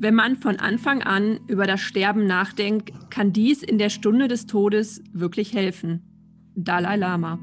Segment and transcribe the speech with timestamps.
[0.00, 4.46] Wenn man von Anfang an über das Sterben nachdenkt, kann dies in der Stunde des
[4.46, 6.52] Todes wirklich helfen.
[6.54, 7.40] Dalai Lama.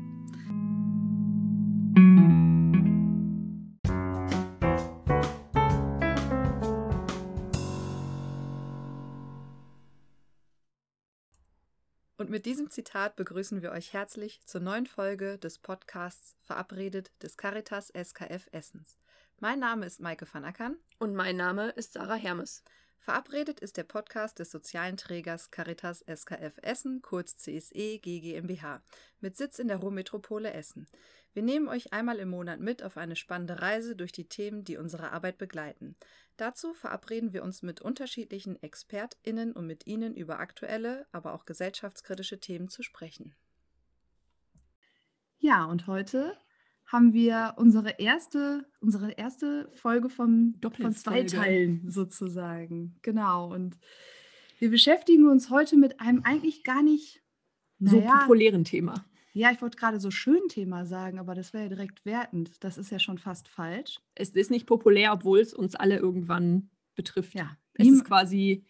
[12.17, 17.35] Und mit diesem Zitat begrüßen wir euch herzlich zur neuen Folge des Podcasts Verabredet des
[17.35, 18.95] Caritas SKF Essens.
[19.45, 20.76] Mein Name ist Maike van Ackern.
[20.98, 22.63] Und mein Name ist Sarah Hermes.
[22.98, 28.81] Verabredet ist der Podcast des sozialen Trägers Caritas SKF Essen, kurz CSE GGMBH,
[29.20, 30.88] mit Sitz in der Ruhrmetropole Essen.
[31.34, 34.77] Wir nehmen euch einmal im Monat mit auf eine spannende Reise durch die Themen, die
[34.77, 35.96] unsere Arbeit begleiten.
[36.38, 42.40] Dazu verabreden wir uns mit unterschiedlichen ExpertInnen, um mit ihnen über aktuelle, aber auch gesellschaftskritische
[42.40, 43.35] Themen zu sprechen.
[45.38, 46.35] Ja, und heute
[46.85, 52.96] haben wir unsere erste, unsere erste Folge vom, von zwei Teilen sozusagen.
[53.01, 53.51] Genau.
[53.51, 53.77] Und
[54.60, 57.21] wir beschäftigen uns heute mit einem eigentlich gar nicht
[57.79, 59.05] so naja, populären Thema.
[59.34, 62.63] Ja, ich wollte gerade so schön Thema sagen, aber das wäre ja direkt wertend.
[62.63, 63.99] Das ist ja schon fast falsch.
[64.13, 67.34] Es ist nicht populär, obwohl es uns alle irgendwann betrifft.
[67.34, 68.63] Ja, es ist quasi,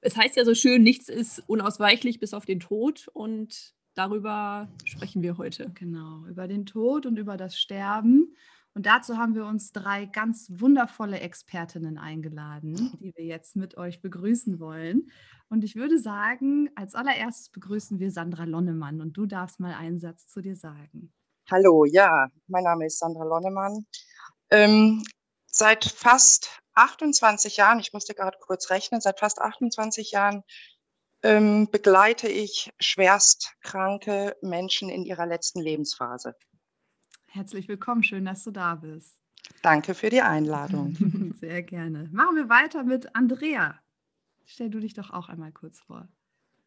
[0.00, 5.22] es heißt ja so schön, nichts ist unausweichlich bis auf den Tod und darüber sprechen
[5.22, 5.70] wir heute.
[5.74, 8.36] Genau, über den Tod und über das Sterben.
[8.74, 14.00] Und dazu haben wir uns drei ganz wundervolle Expertinnen eingeladen, die wir jetzt mit euch
[14.00, 15.10] begrüßen wollen.
[15.48, 19.98] Und ich würde sagen, als allererstes begrüßen wir Sandra Lonnemann und du darfst mal einen
[19.98, 21.12] Satz zu dir sagen.
[21.50, 23.86] Hallo, ja, mein Name ist Sandra Lonnemann.
[24.50, 25.02] Ähm,
[25.46, 30.44] seit fast 28 Jahren, ich musste gerade kurz rechnen, seit fast 28 Jahren
[31.22, 36.34] ähm, begleite ich schwerstkranke Menschen in ihrer letzten Lebensphase.
[37.26, 39.18] Herzlich willkommen, schön, dass du da bist.
[39.62, 41.34] Danke für die Einladung.
[41.40, 42.08] Sehr gerne.
[42.12, 43.74] Machen wir weiter mit Andrea.
[44.44, 46.08] Stell du dich doch auch einmal kurz vor.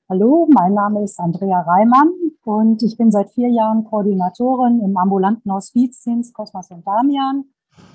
[0.10, 2.14] Hallo, mein Name ist Andrea Reimann
[2.44, 7.46] und ich bin seit vier Jahren Koordinatorin im ambulanten Hospizdienst Kosmas und Damian.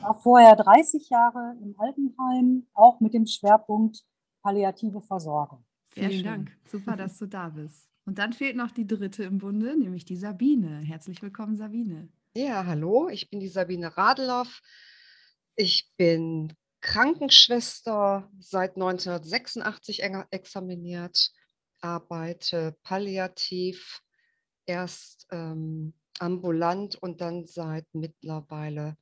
[0.00, 4.02] War vorher 30 Jahre im Altenheim, auch mit dem Schwerpunkt
[4.42, 5.64] palliative Versorgung.
[5.96, 6.24] Vielen schön.
[6.24, 6.56] Dank.
[6.70, 7.88] Super, dass du da bist.
[8.04, 10.78] Und dann fehlt noch die dritte im Bunde, nämlich die Sabine.
[10.80, 12.08] Herzlich willkommen, Sabine.
[12.34, 14.60] Ja, hallo, ich bin die Sabine Radeloff.
[15.56, 16.52] Ich bin
[16.82, 21.32] Krankenschwester seit 1986 examiniert,
[21.80, 24.02] arbeite palliativ,
[24.66, 28.96] erst ähm, ambulant und dann seit mittlerweile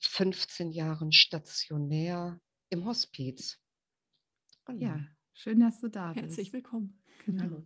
[0.00, 2.40] 15 Jahren stationär
[2.70, 3.58] im Hospiz.
[4.66, 4.84] Genau.
[4.84, 5.00] Ja,
[5.38, 6.24] Schön, dass du da bist.
[6.24, 6.98] Herzlich willkommen.
[7.24, 7.62] Genau.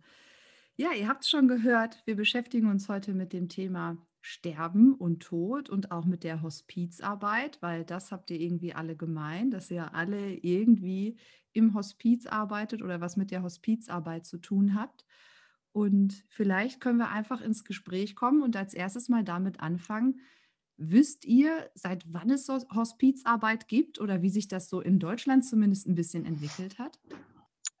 [0.75, 5.23] Ja, ihr habt es schon gehört, wir beschäftigen uns heute mit dem Thema Sterben und
[5.23, 9.95] Tod und auch mit der Hospizarbeit, weil das habt ihr irgendwie alle gemein, dass ihr
[9.95, 11.17] alle irgendwie
[11.51, 15.03] im Hospiz arbeitet oder was mit der Hospizarbeit zu tun habt.
[15.71, 20.19] Und vielleicht können wir einfach ins Gespräch kommen und als erstes mal damit anfangen.
[20.77, 25.87] Wisst ihr, seit wann es Hospizarbeit gibt oder wie sich das so in Deutschland zumindest
[25.87, 26.99] ein bisschen entwickelt hat?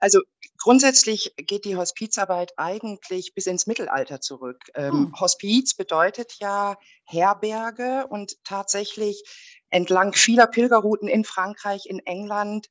[0.03, 0.19] Also
[0.57, 4.61] grundsätzlich geht die Hospizarbeit eigentlich bis ins Mittelalter zurück.
[4.75, 5.13] Ähm, hm.
[5.17, 6.75] Hospiz bedeutet ja
[7.05, 9.23] Herberge und tatsächlich
[9.69, 12.67] entlang vieler Pilgerrouten in Frankreich, in England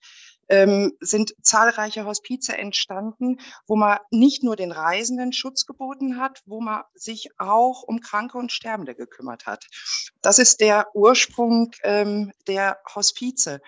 [0.50, 6.60] ähm, sind zahlreiche Hospize entstanden, wo man nicht nur den Reisenden Schutz geboten hat, wo
[6.60, 9.68] man sich auch um Kranke und Sterbende gekümmert hat.
[10.20, 13.62] Das ist der Ursprung ähm, der Hospize.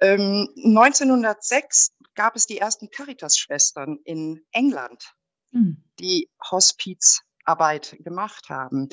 [0.00, 5.14] 1906 ähm, gab es die ersten Caritas-Schwestern in England,
[5.52, 5.82] mhm.
[5.98, 8.90] die Hospizarbeit gemacht haben.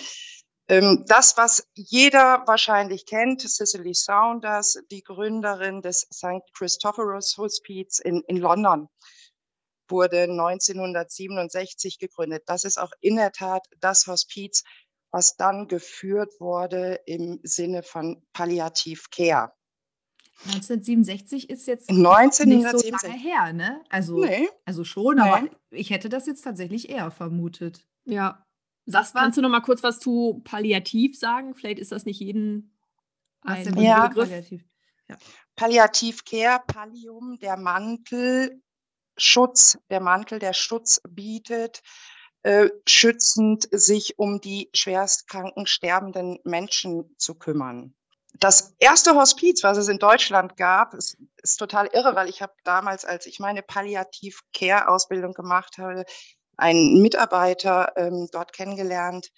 [0.70, 6.42] Ähm, das, was jeder wahrscheinlich kennt, Cicely Saunders, die Gründerin des St.
[6.54, 8.88] Christophorus Hospiz in, in London,
[9.90, 12.44] wurde 1967 gegründet.
[12.46, 14.64] Das ist auch in der Tat das Hospiz,
[15.12, 19.52] was dann geführt wurde im Sinne von Palliativ Care.
[20.46, 22.92] 1967 ist jetzt 1967.
[22.92, 23.84] nicht so lange her, ne?
[23.90, 24.48] Also, nee.
[24.66, 25.22] also schon, nee.
[25.22, 27.86] aber ich hätte das jetzt tatsächlich eher vermutet.
[28.06, 28.46] Ja.
[28.86, 31.56] Das war, Kannst du noch mal kurz was zu Palliativ sagen?
[31.56, 32.78] Vielleicht ist das nicht jeden
[33.42, 34.08] ein ja.
[34.08, 34.30] Begriff.
[34.30, 34.64] Palliativ.
[35.10, 35.18] Ja.
[35.56, 38.62] Palliativ Care, Pallium, der Mantel,
[39.18, 41.82] Schutz, der Mantel, der Schutz bietet,
[42.44, 47.97] äh, schützend sich um die schwerstkranken, sterbenden Menschen zu kümmern
[48.40, 52.54] das erste Hospiz, was es in Deutschland gab, ist, ist total irre, weil ich habe
[52.64, 56.06] damals, als ich meine Palliativ-Care-Ausbildung gemacht habe,
[56.58, 59.30] einen Mitarbeiter ähm, dort kennengelernt.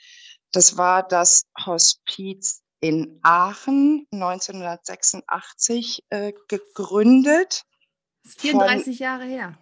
[0.51, 7.65] Das war das Hospiz in Aachen 1986 äh, gegründet
[8.23, 9.57] Das ist 34 von, Jahre her.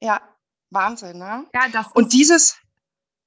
[0.00, 0.20] Ja,
[0.70, 1.46] Wahnsinn, ne?
[1.54, 2.58] Ja, das Und dieses.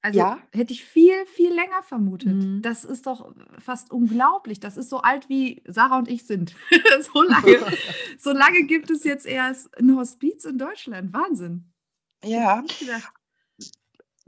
[0.05, 0.37] Also ja?
[0.53, 2.35] hätte ich viel, viel länger vermutet.
[2.35, 2.61] Mhm.
[2.61, 4.59] Das ist doch fast unglaublich.
[4.59, 6.53] Das ist so alt wie Sarah und ich sind.
[7.11, 7.57] so, lange,
[8.19, 11.11] so lange gibt es jetzt erst ein Hospiz in Deutschland.
[11.11, 11.73] Wahnsinn.
[12.23, 12.63] Ja.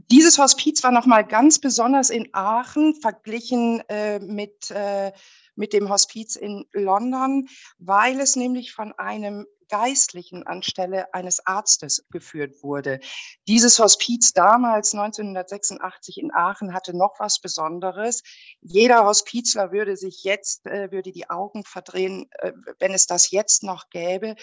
[0.10, 5.12] Dieses Hospiz war nochmal ganz besonders in Aachen verglichen äh, mit, äh,
[5.56, 12.64] mit dem Hospiz in London, weil es nämlich von einem Geistlichen anstelle eines Arztes geführt
[12.64, 13.00] wurde.
[13.48, 18.24] Dieses Hospiz damals 1986 in Aachen hatte noch was Besonderes.
[18.62, 23.64] Jeder Hospizler würde sich jetzt, äh, würde die Augen verdrehen, äh, wenn es das jetzt
[23.64, 24.36] noch gäbe.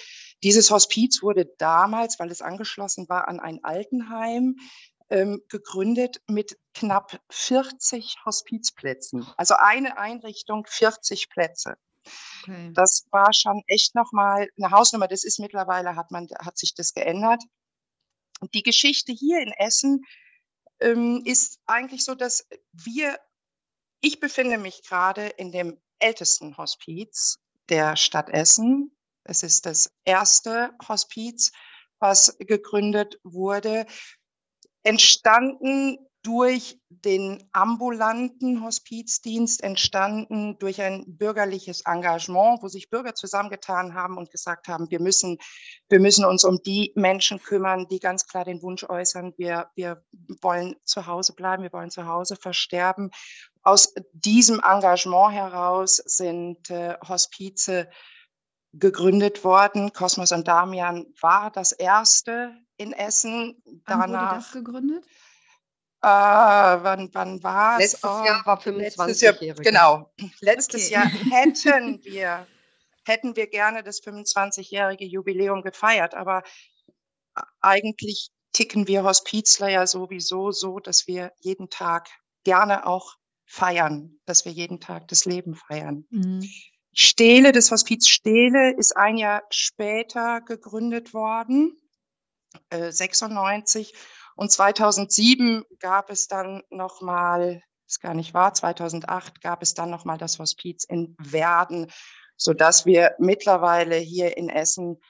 [0.43, 4.57] Dieses Hospiz wurde damals, weil es angeschlossen war an ein Altenheim,
[5.11, 9.27] ähm, gegründet mit knapp 40 Hospizplätzen.
[9.37, 11.77] Also eine Einrichtung, 40 Plätze.
[12.43, 12.71] Okay.
[12.75, 15.09] Das war schon echt nochmal eine Hausnummer.
[15.09, 17.43] Das ist mittlerweile, hat, man, hat sich das geändert.
[18.53, 20.03] Die Geschichte hier in Essen
[20.81, 23.19] ähm, ist eigentlich so, dass wir,
[24.01, 28.95] ich befinde mich gerade in dem ältesten Hospiz der Stadt Essen.
[29.25, 31.53] Es ist das erste Hospiz,
[31.99, 33.87] was gegründet wurde.
[34.83, 44.17] Entstanden durch den ambulanten Hospizdienst entstanden, durch ein bürgerliches Engagement, wo sich Bürger zusammengetan haben
[44.17, 45.37] und gesagt haben, wir müssen,
[45.91, 50.03] wir müssen uns um die Menschen kümmern, die ganz klar den Wunsch äußern, wir, wir
[50.41, 53.11] wollen zu Hause bleiben, wir wollen zu Hause versterben.
[53.63, 57.91] Aus diesem Engagement heraus sind äh, Hospize
[58.73, 59.93] gegründet worden.
[59.93, 63.63] Kosmos und Damian war das erste in Essen.
[63.85, 65.05] Danach, Wann wurde das gegründet?
[66.05, 67.93] Äh, wann, wann war es?
[67.93, 69.63] Letztes oh, Jahr war 25-Jährige.
[69.63, 70.13] Genau.
[70.41, 70.95] Letztes okay.
[70.95, 72.47] Jahr hätten wir,
[73.07, 76.43] hätten wir gerne das 25-jährige Jubiläum gefeiert, aber
[77.63, 82.11] eigentlich ticken wir Hospizler ja sowieso so, dass wir jeden Tag
[82.45, 83.15] gerne auch
[83.47, 86.07] feiern, dass wir jeden Tag das Leben feiern.
[86.11, 86.47] Mhm.
[86.93, 91.81] Stele, das Hospiz Stele ist ein Jahr später gegründet worden,
[92.69, 93.95] äh, 96
[94.37, 100.19] und 2007 gab es dann nochmal, ist gar nicht wahr, 2008 gab es dann nochmal
[100.19, 101.91] das Hospiz in Werden,
[102.37, 105.01] sodass wir mittlerweile hier in Essen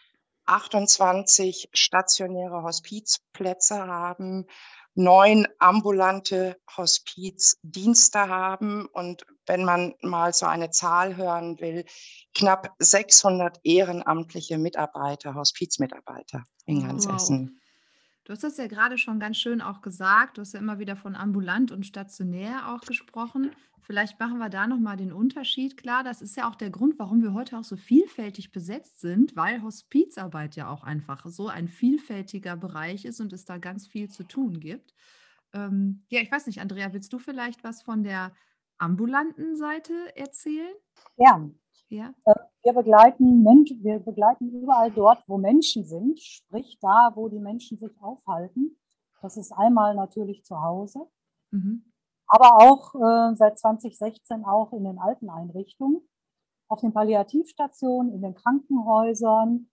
[0.46, 4.46] 28 stationäre Hospizplätze haben,
[4.94, 11.84] neun ambulante Hospizdienste haben und wenn man mal so eine Zahl hören will,
[12.34, 17.16] knapp 600 ehrenamtliche Mitarbeiter, Hospizmitarbeiter in ganz wow.
[17.16, 17.60] Essen.
[18.24, 20.38] Du hast das ja gerade schon ganz schön auch gesagt.
[20.38, 23.50] Du hast ja immer wieder von ambulant und stationär auch gesprochen.
[23.82, 26.02] Vielleicht machen wir da nochmal den Unterschied klar.
[26.02, 29.62] Das ist ja auch der Grund, warum wir heute auch so vielfältig besetzt sind, weil
[29.62, 34.24] Hospizarbeit ja auch einfach so ein vielfältiger Bereich ist und es da ganz viel zu
[34.24, 34.94] tun gibt.
[35.52, 38.34] Ähm, ja, ich weiß nicht, Andrea, willst du vielleicht was von der
[38.78, 40.74] ambulanten Seite erzählen?
[41.16, 41.46] Ja,
[41.88, 42.14] ja.
[42.24, 43.44] Äh, wir begleiten,
[43.82, 48.78] wir begleiten überall dort, wo Menschen sind, sprich da, wo die Menschen sich aufhalten.
[49.20, 51.06] Das ist einmal natürlich zu Hause,
[51.50, 51.84] mhm.
[52.26, 56.00] aber auch äh, seit 2016 auch in den alten Einrichtungen,
[56.68, 59.70] auf den Palliativstationen, in den Krankenhäusern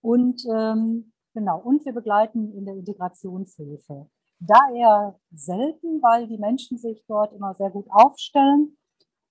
[0.00, 4.10] und ähm, genau, und wir begleiten in der Integrationshilfe.
[4.40, 8.76] Da eher selten, weil die Menschen sich dort immer sehr gut aufstellen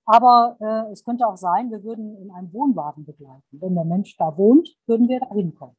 [0.06, 3.44] aber äh, es könnte auch sein, wir würden in einem Wohnwagen begleiten.
[3.52, 5.76] Wenn der Mensch da wohnt, würden wir da hinkommen.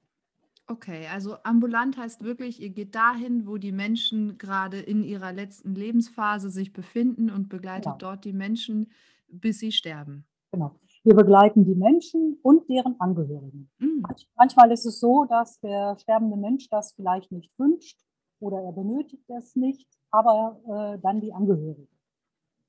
[0.66, 5.74] Okay, also ambulant heißt wirklich, ihr geht dahin, wo die Menschen gerade in ihrer letzten
[5.74, 7.98] Lebensphase sich befinden und begleitet genau.
[7.98, 8.90] dort die Menschen,
[9.28, 10.24] bis sie sterben.
[10.52, 10.72] Genau.
[11.02, 13.68] Wir begleiten die Menschen und deren Angehörigen.
[13.78, 14.04] Mhm.
[14.36, 18.00] Manchmal ist es so, dass der sterbende Mensch das vielleicht nicht wünscht
[18.40, 21.88] oder er benötigt es nicht, aber äh, dann die Angehörigen.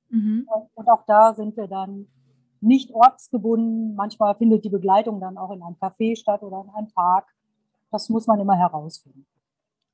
[0.08, 0.48] Mhm.
[0.74, 2.06] Und auch da sind wir dann
[2.60, 3.94] nicht ortsgebunden.
[3.94, 7.28] Manchmal findet die Begleitung dann auch in einem Café statt oder in einem Park.
[7.90, 9.26] Das muss man immer herausfinden.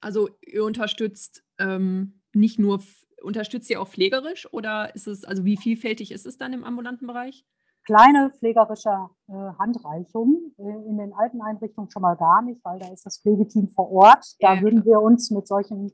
[0.00, 2.80] Also ihr unterstützt ähm, nicht nur,
[3.22, 7.06] unterstützt ihr auch pflegerisch oder ist es, also wie vielfältig ist es dann im ambulanten
[7.06, 7.46] Bereich?
[7.84, 10.52] Kleine pflegerische äh, Handreichung.
[10.58, 13.90] Äh, in den alten Einrichtungen schon mal gar nicht, weil da ist das Pflegeteam vor
[13.90, 14.24] Ort.
[14.40, 15.92] Da ja, würden wir uns mit solchen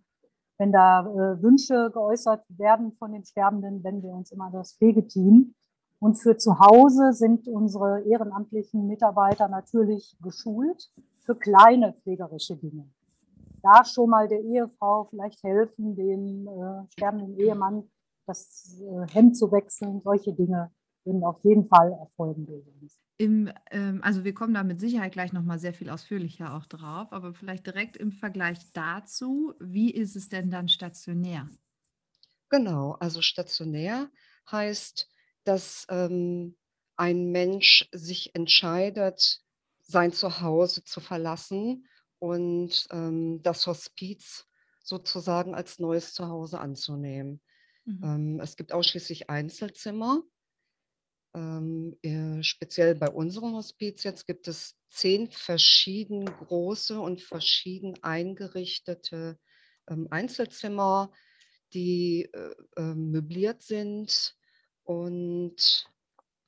[0.58, 5.54] wenn da äh, Wünsche geäußert werden von den Sterbenden, wenden wir uns immer das Pflegeteam.
[6.00, 12.88] Und für zu Hause sind unsere ehrenamtlichen Mitarbeiter natürlich geschult für kleine pflegerische Dinge.
[13.62, 17.84] Da schon mal der Ehefrau vielleicht helfen, dem äh, sterbenden Ehemann
[18.26, 20.70] das äh, Hemd zu wechseln, solche Dinge
[21.08, 22.46] würden auf jeden Fall erfolgen.
[23.16, 27.12] Im, ähm, also wir kommen da mit Sicherheit gleich nochmal sehr viel ausführlicher auch drauf,
[27.12, 31.48] aber vielleicht direkt im Vergleich dazu, wie ist es denn dann stationär?
[32.50, 34.10] Genau, also stationär
[34.50, 35.08] heißt,
[35.44, 36.56] dass ähm,
[36.96, 39.42] ein Mensch sich entscheidet,
[39.80, 41.86] sein Zuhause zu verlassen
[42.18, 44.46] und ähm, das Hospiz
[44.82, 47.40] sozusagen als neues Zuhause anzunehmen.
[47.84, 48.00] Mhm.
[48.04, 50.22] Ähm, es gibt ausschließlich Einzelzimmer.
[51.34, 59.38] Ähm, äh, speziell bei unserem Hospiz jetzt gibt es zehn verschieden große und verschieden eingerichtete
[59.88, 61.12] ähm, Einzelzimmer,
[61.74, 64.36] die äh, äh, möbliert sind
[64.84, 65.90] und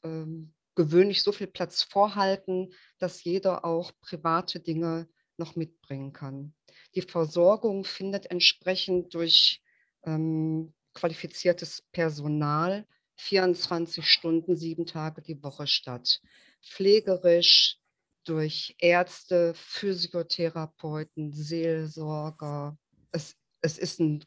[0.02, 6.54] ähm, gewöhnlich so viel Platz vorhalten, dass jeder auch private Dinge noch mitbringen kann.
[6.94, 9.62] Die Versorgung findet entsprechend durch
[10.04, 12.86] ähm, qualifiziertes Personal
[13.20, 16.20] 24 Stunden, sieben Tage die Woche statt.
[16.62, 17.78] Pflegerisch
[18.24, 22.78] durch Ärzte, Physiotherapeuten, Seelsorger.
[23.12, 24.24] Es, es ist ein,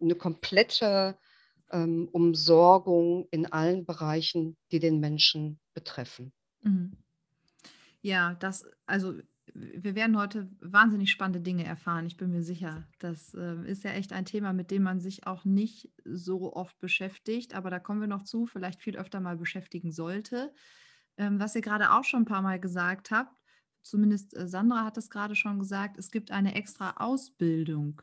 [0.00, 1.16] eine komplette
[1.70, 6.32] ähm, Umsorgung in allen Bereichen, die den Menschen betreffen.
[6.62, 6.96] Mhm.
[8.00, 9.14] Ja, das, also
[9.54, 12.86] wir werden heute wahnsinnig spannende Dinge erfahren, ich bin mir sicher.
[12.98, 16.78] Das äh, ist ja echt ein Thema, mit dem man sich auch nicht so oft
[16.78, 20.52] beschäftigt, aber da kommen wir noch zu, vielleicht viel öfter mal beschäftigen sollte.
[21.16, 23.36] Ähm, was ihr gerade auch schon ein paar Mal gesagt habt,
[23.82, 28.00] zumindest äh, Sandra hat es gerade schon gesagt, es gibt eine extra Ausbildung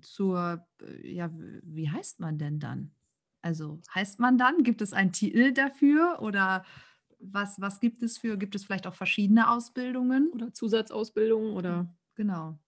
[0.00, 2.92] zur, äh, ja, wie heißt man denn dann?
[3.40, 6.64] Also heißt man dann, gibt es einen Titel dafür oder
[7.18, 10.30] was, was gibt es für, gibt es vielleicht auch verschiedene Ausbildungen?
[10.32, 12.58] Oder Zusatzausbildungen oder hm, genau.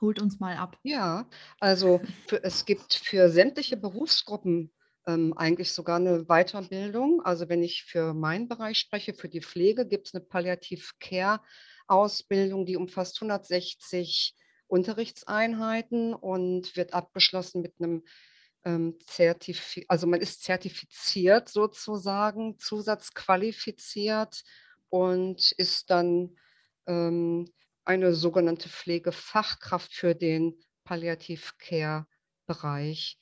[0.00, 0.76] Holt uns mal ab.
[0.82, 1.28] Ja,
[1.60, 4.72] also für, es gibt für sämtliche Berufsgruppen
[5.06, 7.22] ähm, eigentlich sogar eine Weiterbildung.
[7.22, 12.76] Also wenn ich für meinen Bereich spreche, für die Pflege, gibt es eine Palliativ-Care-Ausbildung, die
[12.76, 14.34] umfasst 160
[14.66, 18.02] Unterrichtseinheiten und wird abgeschlossen mit einem
[18.64, 24.42] ähm, zertifiziert, also man ist zertifiziert sozusagen, zusatzqualifiziert
[24.88, 26.36] und ist dann
[26.86, 27.50] ähm,
[27.84, 33.18] eine sogenannte Pflegefachkraft für den Palliativ-Care-Bereich.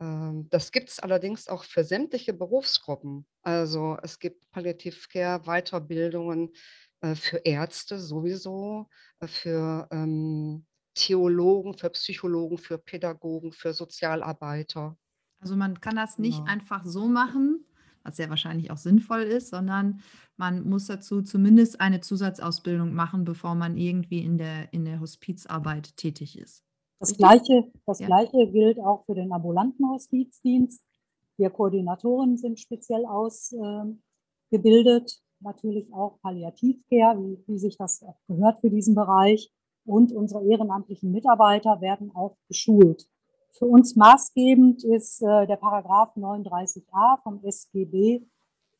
[0.00, 3.26] Ähm, das gibt es allerdings auch für sämtliche Berufsgruppen.
[3.42, 6.52] Also es gibt Palliativ-Care-Weiterbildungen
[7.00, 8.88] äh, für Ärzte sowieso,
[9.20, 14.96] äh, für ähm, Theologen, für Psychologen, für Pädagogen, für Sozialarbeiter.
[15.38, 16.44] Also man kann das nicht ja.
[16.46, 17.64] einfach so machen,
[18.02, 20.00] was ja wahrscheinlich auch sinnvoll ist, sondern
[20.36, 25.96] man muss dazu zumindest eine Zusatzausbildung machen, bevor man irgendwie in der, in der Hospizarbeit
[25.96, 26.64] tätig ist.
[26.98, 28.06] Das, Gleiche, das ja.
[28.06, 30.82] Gleiche gilt auch für den ambulanten Hospizdienst.
[31.36, 34.00] Wir Koordinatoren sind speziell ausgebildet,
[34.50, 39.52] äh, natürlich auch Palliativcare, wie, wie sich das gehört für diesen Bereich
[39.86, 43.08] und unsere ehrenamtlichen Mitarbeiter werden auch geschult.
[43.52, 48.26] Für uns maßgebend ist äh, der Paragraph 39a vom SGB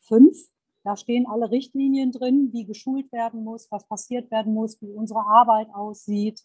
[0.01, 0.37] 5.
[0.85, 5.21] Da stehen alle Richtlinien drin, wie geschult werden muss, was passiert werden muss, wie unsere
[5.21, 6.43] Arbeit aussieht.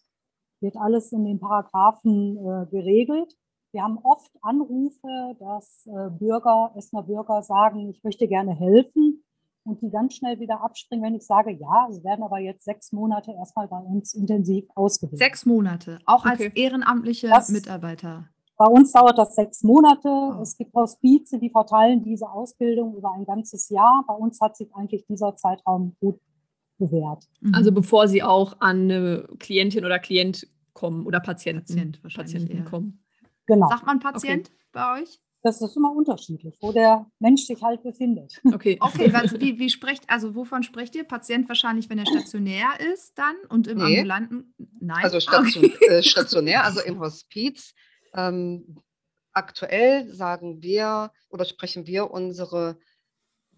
[0.60, 3.36] Wird alles in den Paragraphen äh, geregelt.
[3.72, 9.22] Wir haben oft Anrufe, dass äh, Bürger, Essener Bürger sagen, ich möchte gerne helfen
[9.64, 12.92] und die ganz schnell wieder abspringen, wenn ich sage, ja, sie werden aber jetzt sechs
[12.92, 15.18] Monate erstmal bei uns intensiv ausgebildet.
[15.18, 16.46] Sechs Monate, auch okay.
[16.46, 18.28] als ehrenamtliche das, Mitarbeiter.
[18.56, 20.08] Bei uns dauert das sechs Monate.
[20.08, 20.40] Oh.
[20.42, 24.04] Es gibt Hospize, die verteilen diese Ausbildung über ein ganzes Jahr.
[24.06, 26.20] Bei uns hat sich eigentlich dieser Zeitraum gut
[26.78, 27.24] bewährt.
[27.40, 27.54] Mhm.
[27.54, 33.02] Also bevor Sie auch an eine Klientin oder Klient kommen oder Patienten, Patient Patienten kommen.
[33.46, 33.68] Genau.
[33.68, 34.56] Sagt man Patient okay.
[34.72, 35.20] bei euch?
[35.42, 38.40] Das ist immer unterschiedlich, wo der Mensch sich halt befindet.
[38.44, 39.12] Okay, okay.
[39.12, 41.04] Was, wie, wie sprecht, also wovon sprecht ihr?
[41.04, 43.96] Patient wahrscheinlich, wenn er stationär ist dann und im nee.
[43.98, 44.54] ambulanten?
[44.80, 45.02] Nein.
[45.02, 45.86] Also station, okay.
[45.86, 47.74] äh, stationär, also im Hospiz.
[48.14, 48.76] Ähm,
[49.32, 52.78] aktuell sagen wir oder sprechen wir unsere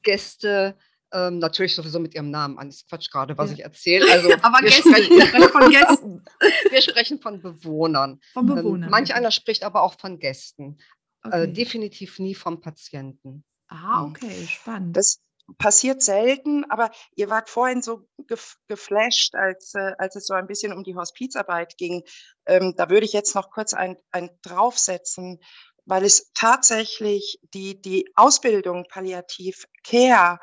[0.03, 0.77] Gäste
[1.13, 2.69] ähm, natürlich sowieso mit ihrem Namen an.
[2.69, 3.57] Das ist Quatsch gerade, was ja.
[3.57, 4.11] ich erzähle.
[4.11, 6.25] Also, Aber wir Gäste, sprechen von Gästen.
[6.71, 8.21] wir sprechen von Bewohnern.
[8.33, 8.85] Von Bewohnern.
[8.85, 10.79] Ähm, manch einer spricht aber auch von Gästen.
[11.25, 11.45] Äh, okay.
[11.45, 13.45] Äh, definitiv nie vom Patienten.
[13.69, 14.11] Ah, hm.
[14.11, 14.97] okay, spannend.
[14.97, 15.21] Das
[15.59, 20.47] passiert selten, aber ihr wart vorhin so gef geflasht, als, äh, als es so ein
[20.47, 22.03] bisschen um die Hospizarbeit ging.
[22.47, 25.41] Ähm, da würde ich jetzt noch kurz ein, ein draufsetzen,
[25.85, 30.39] weil es tatsächlich die, die Ausbildung Palliativ Care,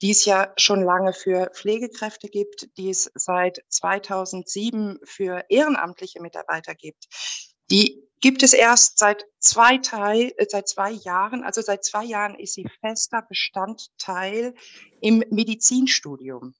[0.00, 6.74] die es ja schon lange für Pflegekräfte gibt, die es seit 2007 für ehrenamtliche Mitarbeiter
[6.74, 7.08] gibt,
[7.70, 12.34] die gibt es erst seit zwei Teil, äh, seit zwei Jahren, also seit zwei Jahren
[12.34, 14.54] ist sie fester Bestandteil
[15.00, 16.54] im Medizinstudium.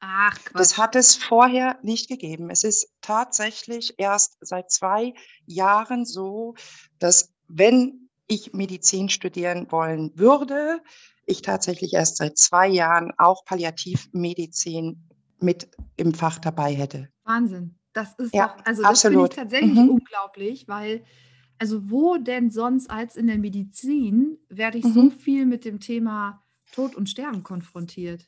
[0.00, 0.60] Ach, Quatsch.
[0.60, 2.50] Das hat es vorher nicht gegeben.
[2.50, 5.12] Es ist tatsächlich erst seit zwei
[5.44, 6.54] Jahren so,
[6.98, 10.80] dass wenn ich Medizin studieren wollen würde,
[11.26, 17.08] ich tatsächlich erst seit zwei Jahren auch Palliativmedizin mit im Fach dabei hätte.
[17.24, 17.79] Wahnsinn.
[17.92, 19.90] Das ist ja, doch, also das finde ich tatsächlich mhm.
[19.90, 21.04] unglaublich, weil,
[21.58, 24.92] also wo denn sonst als in der Medizin werde ich mhm.
[24.92, 26.42] so viel mit dem Thema
[26.72, 28.26] Tod und Sterben konfrontiert?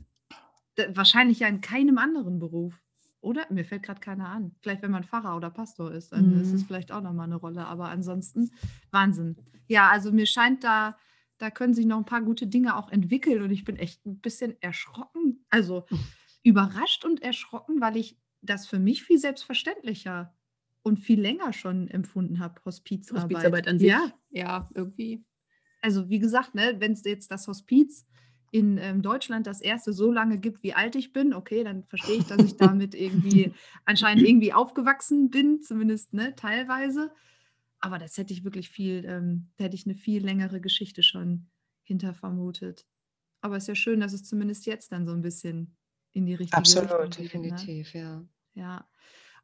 [0.75, 2.81] Da, wahrscheinlich ja in keinem anderen Beruf.
[3.21, 3.47] Oder?
[3.51, 4.57] Mir fällt gerade keiner an.
[4.61, 6.41] Vielleicht, wenn man Pfarrer oder Pastor ist, dann mhm.
[6.41, 7.65] ist es vielleicht auch nochmal eine Rolle.
[7.67, 8.51] Aber ansonsten
[8.91, 9.37] Wahnsinn.
[9.69, 10.97] Ja, also mir scheint da,
[11.39, 14.19] da können sich noch ein paar gute Dinge auch entwickeln und ich bin echt ein
[14.19, 15.45] bisschen erschrocken.
[15.51, 15.87] Also
[16.43, 20.35] überrascht und erschrocken, weil ich das für mich viel selbstverständlicher
[20.83, 23.25] und viel länger schon empfunden habe, Hospizarbeit.
[23.25, 23.89] Hospizarbeit an sich?
[23.89, 25.25] Ja, ja irgendwie.
[25.81, 28.07] Also wie gesagt, ne, wenn es jetzt das Hospiz
[28.51, 32.19] in ähm, Deutschland das erste so lange gibt, wie alt ich bin, okay, dann verstehe
[32.19, 37.13] ich, dass ich damit irgendwie anscheinend irgendwie aufgewachsen bin, zumindest ne, teilweise.
[37.81, 41.49] Aber das hätte ich wirklich viel, ähm, da hätte ich eine viel längere Geschichte schon
[41.83, 42.87] hinter vermutet.
[43.41, 45.77] Aber es ist ja schön, dass es zumindest jetzt dann so ein bisschen
[46.13, 47.19] in die richtige Absolut, Richtung geht.
[47.35, 47.49] Ne?
[47.49, 48.01] definitiv, ne?
[48.01, 48.25] ja.
[48.55, 48.85] Ja.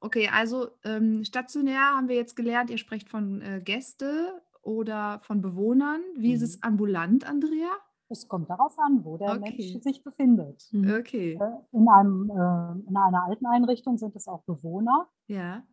[0.01, 5.41] Okay, also ähm, stationär haben wir jetzt gelernt, ihr sprecht von äh, Gäste oder von
[5.41, 6.01] Bewohnern.
[6.17, 6.35] Wie mhm.
[6.35, 6.63] ist es mhm.
[6.63, 7.71] ambulant, Andrea?
[8.11, 9.41] Es kommt darauf an, wo der okay.
[9.41, 10.67] Mensch sich befindet.
[10.73, 10.95] Mhm.
[10.99, 11.39] Okay.
[11.41, 15.09] Äh, in, einem, äh, in einer alten Einrichtung sind es auch Bewohner.
[15.27, 15.65] Ja.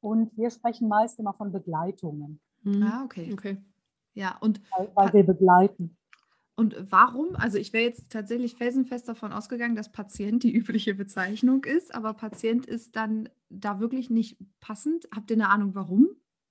[0.00, 2.40] Und wir sprechen meist immer von Begleitungen.
[2.62, 2.82] Mhm.
[2.82, 3.32] Ah, okay.
[3.32, 3.58] okay.
[4.14, 5.96] Ja, und weil, weil wir begleiten.
[6.56, 7.36] Und warum?
[7.36, 12.14] Also ich wäre jetzt tatsächlich felsenfest davon ausgegangen, dass Patient die übliche Bezeichnung ist, aber
[12.14, 15.06] Patient ist dann da wirklich nicht passend.
[15.14, 16.08] Habt ihr eine Ahnung, warum?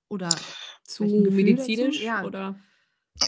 [0.08, 0.28] Oder
[0.84, 2.00] zu medizinisch?
[2.00, 2.24] Ja.
[2.24, 2.56] Oder?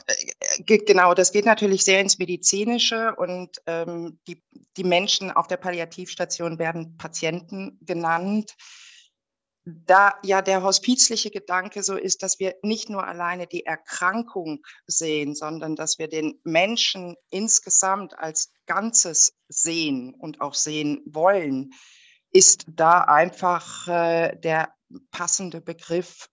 [0.07, 4.43] Äh, genau, das geht natürlich sehr ins Medizinische und ähm, die,
[4.77, 8.55] die Menschen auf der Palliativstation werden Patienten genannt
[9.87, 15.35] da ja der hospizliche Gedanke so ist, dass wir nicht nur alleine die Erkrankung sehen,
[15.35, 21.71] sondern dass wir den Menschen insgesamt als Ganzes sehen und auch sehen wollen,
[22.31, 24.75] ist da einfach äh, der
[25.11, 26.29] passende Begriff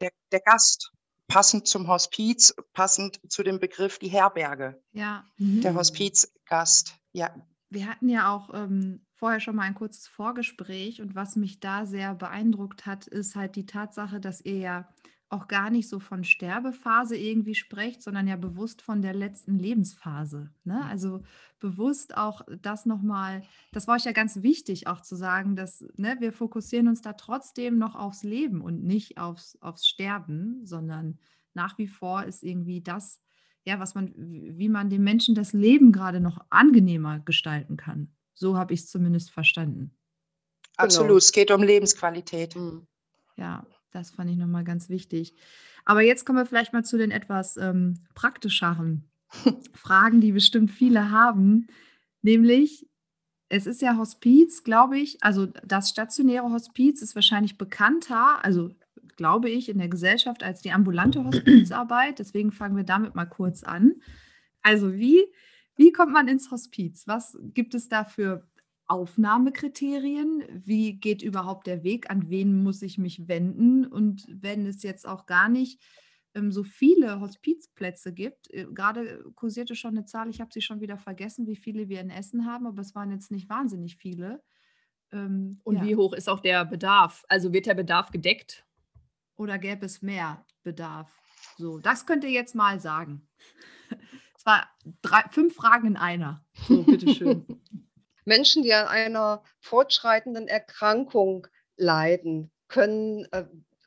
[0.00, 0.92] der, der Gast,
[1.28, 4.82] passend zum Hospiz, passend zu dem Begriff die Herberge.
[4.92, 5.24] Ja.
[5.38, 5.76] Der mhm.
[5.76, 7.34] Hospizgast, ja.
[7.70, 11.86] Wir hatten ja auch ähm, vorher schon mal ein kurzes Vorgespräch und was mich da
[11.86, 14.88] sehr beeindruckt hat, ist halt die Tatsache, dass ihr ja
[15.28, 20.50] auch gar nicht so von Sterbephase irgendwie sprecht, sondern ja bewusst von der letzten Lebensphase.
[20.64, 20.84] Ne?
[20.86, 21.22] Also
[21.60, 26.16] bewusst auch das nochmal, das war euch ja ganz wichtig auch zu sagen, dass ne,
[26.18, 31.20] wir fokussieren uns da trotzdem noch aufs Leben und nicht aufs, aufs Sterben, sondern
[31.54, 33.22] nach wie vor ist irgendwie das,
[33.62, 38.10] ja, was man, wie man dem Menschen das Leben gerade noch angenehmer gestalten kann.
[38.42, 39.92] So habe ich es zumindest verstanden.
[40.76, 41.18] Absolut, genau.
[41.18, 42.56] es geht um Lebensqualität.
[42.56, 42.88] Mhm.
[43.36, 45.32] Ja, das fand ich nochmal ganz wichtig.
[45.84, 49.08] Aber jetzt kommen wir vielleicht mal zu den etwas ähm, praktischeren
[49.74, 51.68] Fragen, die bestimmt viele haben.
[52.20, 52.88] Nämlich,
[53.48, 58.70] es ist ja Hospiz, glaube ich, also das stationäre Hospiz ist wahrscheinlich bekannter, also
[59.16, 62.18] glaube ich, in der Gesellschaft als die ambulante Hospizarbeit.
[62.18, 64.02] Deswegen fangen wir damit mal kurz an.
[64.62, 65.22] Also wie
[65.76, 67.06] wie kommt man ins Hospiz?
[67.06, 68.46] Was gibt es da für
[68.86, 70.42] Aufnahmekriterien?
[70.52, 72.10] Wie geht überhaupt der Weg?
[72.10, 73.86] An wen muss ich mich wenden?
[73.86, 75.80] Und wenn es jetzt auch gar nicht
[76.34, 80.80] ähm, so viele Hospizplätze gibt, äh, gerade kursierte schon eine Zahl, ich habe sie schon
[80.80, 84.42] wieder vergessen, wie viele wir in Essen haben, aber es waren jetzt nicht wahnsinnig viele.
[85.10, 85.84] Ähm, Und ja.
[85.84, 87.24] wie hoch ist auch der Bedarf?
[87.28, 88.66] Also wird der Bedarf gedeckt?
[89.36, 91.10] Oder gäbe es mehr Bedarf?
[91.56, 93.28] So, das könnt ihr jetzt mal sagen.
[94.42, 94.68] Es war
[95.02, 96.44] drei, fünf Fragen in einer.
[96.66, 97.46] So, bitteschön.
[98.24, 103.44] Menschen, die an einer fortschreitenden Erkrankung leiden, können äh,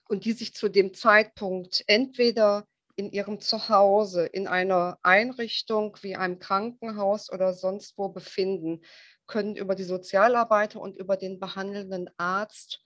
[0.08, 2.66] und die sich zu dem Zeitpunkt entweder
[2.96, 8.80] in ihrem Zuhause, in einer Einrichtung wie einem Krankenhaus oder sonst wo befinden,
[9.28, 12.82] können über die Sozialarbeiter und über den behandelnden Arzt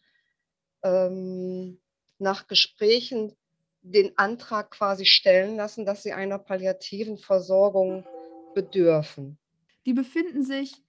[0.82, 1.80] ähm,
[2.18, 3.38] nach Gesprächen
[3.82, 8.06] den Antrag quasi stellen lassen, dass sie einer palliativen Versorgung
[8.54, 9.38] bedürfen.
[9.86, 10.84] Die befinden sich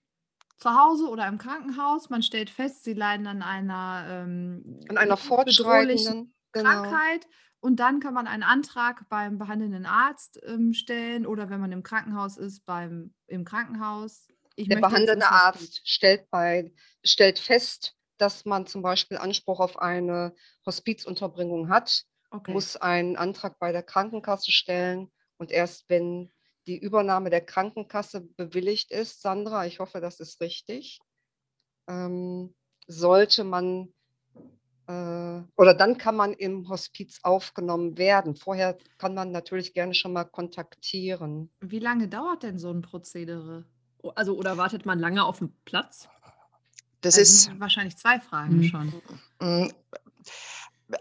[0.57, 2.11] zu Hause oder im Krankenhaus.
[2.11, 6.71] Man stellt fest, sie leiden an einer, ähm, an einer fortschreitenden genau.
[6.71, 7.23] Krankheit.
[7.23, 7.35] Genau.
[7.61, 11.83] Und dann kann man einen Antrag beim behandelnden Arzt ähm, stellen oder wenn man im
[11.83, 14.29] Krankenhaus ist, beim, im Krankenhaus.
[14.57, 16.73] Ich Der behandelnde Arzt stellt, bei,
[17.05, 20.35] stellt fest, dass man zum Beispiel Anspruch auf eine
[20.67, 22.53] Hospizunterbringung hat okay.
[22.53, 26.31] muss einen Antrag bei der Krankenkasse stellen und erst wenn
[26.67, 31.01] die Übernahme der Krankenkasse bewilligt ist, Sandra, ich hoffe, das ist richtig,
[31.89, 32.55] ähm,
[32.87, 33.93] sollte man
[34.87, 38.35] äh, oder dann kann man im Hospiz aufgenommen werden.
[38.35, 41.51] Vorher kann man natürlich gerne schon mal kontaktieren.
[41.61, 43.65] Wie lange dauert denn so ein Prozedere?
[44.15, 46.09] Also oder wartet man lange auf den Platz?
[47.03, 48.65] Das also ist wahrscheinlich zwei Fragen mhm.
[48.65, 49.73] schon.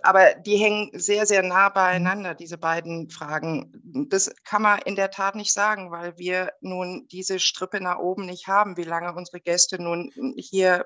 [0.04, 3.72] Aber die hängen sehr, sehr nah beieinander, diese beiden Fragen.
[4.10, 8.26] Das kann man in der Tat nicht sagen, weil wir nun diese Strippe nach oben
[8.26, 10.86] nicht haben, wie lange unsere Gäste nun hier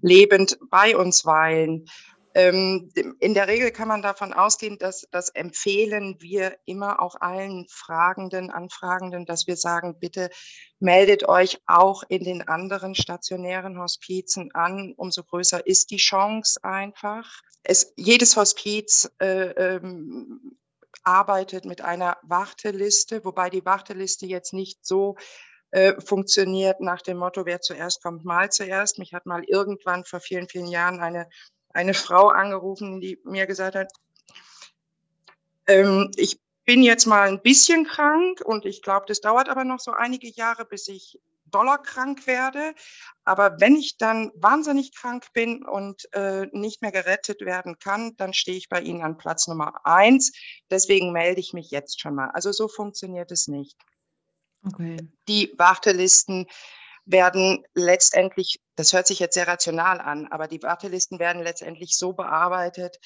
[0.00, 1.86] lebend bei uns weilen.
[2.34, 2.90] Ähm,
[3.20, 8.50] in der Regel kann man davon ausgehen, dass das empfehlen wir immer auch allen Fragenden,
[8.50, 10.30] Anfragenden, dass wir sagen, bitte
[10.80, 14.94] meldet euch auch in den anderen stationären Hospizen an.
[14.96, 17.42] Umso größer ist die Chance einfach.
[17.62, 20.56] Es, jedes Hospiz äh, ähm,
[21.04, 25.16] arbeitet mit einer Warteliste, wobei die Warteliste jetzt nicht so
[25.72, 28.98] äh, funktioniert nach dem Motto, wer zuerst kommt, mal zuerst.
[28.98, 31.28] Mich hat mal irgendwann vor vielen, vielen Jahren eine
[31.74, 33.92] eine Frau angerufen, die mir gesagt hat,
[35.66, 39.80] ähm, ich bin jetzt mal ein bisschen krank und ich glaube, das dauert aber noch
[39.80, 41.18] so einige Jahre, bis ich
[41.52, 42.74] dollarkrank werde.
[43.24, 48.32] Aber wenn ich dann wahnsinnig krank bin und äh, nicht mehr gerettet werden kann, dann
[48.32, 50.32] stehe ich bei Ihnen an Platz Nummer eins.
[50.70, 52.30] Deswegen melde ich mich jetzt schon mal.
[52.30, 53.76] Also so funktioniert es nicht.
[54.64, 54.96] Okay.
[55.28, 56.46] Die Wartelisten
[57.04, 62.12] werden letztendlich, das hört sich jetzt sehr rational an, aber die Wartelisten werden letztendlich so
[62.12, 62.98] bearbeitet,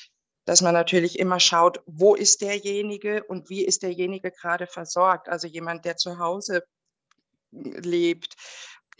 [0.44, 5.28] dass man natürlich immer schaut, wo ist derjenige und wie ist derjenige gerade versorgt.
[5.28, 6.62] Also jemand, der zu Hause
[7.50, 8.36] lebt,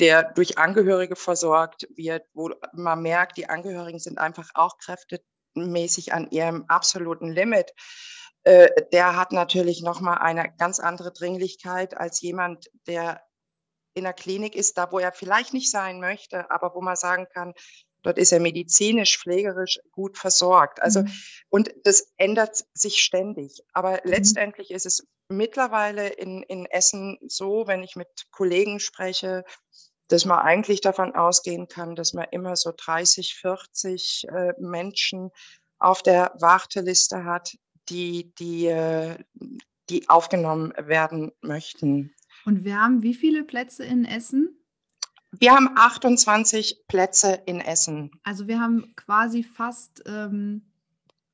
[0.01, 6.31] der durch Angehörige versorgt wird, wo man merkt, die Angehörigen sind einfach auch kräftemäßig an
[6.31, 7.73] ihrem absoluten Limit.
[8.43, 13.23] Äh, der hat natürlich nochmal eine ganz andere Dringlichkeit als jemand, der
[13.97, 17.27] in der Klinik ist, da wo er vielleicht nicht sein möchte, aber wo man sagen
[17.33, 17.55] kann,
[18.03, 20.83] dort ist er medizinisch, pflegerisch gut versorgt.
[20.83, 21.13] Also, mhm.
[21.49, 23.63] und das ändert sich ständig.
[23.73, 24.11] Aber mhm.
[24.11, 29.45] letztendlich ist es mittlerweile in, in Essen so, wenn ich mit Kollegen spreche,
[30.09, 35.31] dass man eigentlich davon ausgehen kann, dass man immer so 30, 40 äh, Menschen
[35.79, 37.57] auf der Warteliste hat,
[37.89, 39.17] die, die, äh,
[39.89, 42.15] die aufgenommen werden möchten.
[42.47, 44.57] Und wir haben wie viele Plätze in Essen?
[45.33, 48.13] Wir haben 28 Plätze in Essen.
[48.23, 50.63] Also wir haben quasi fast, ähm,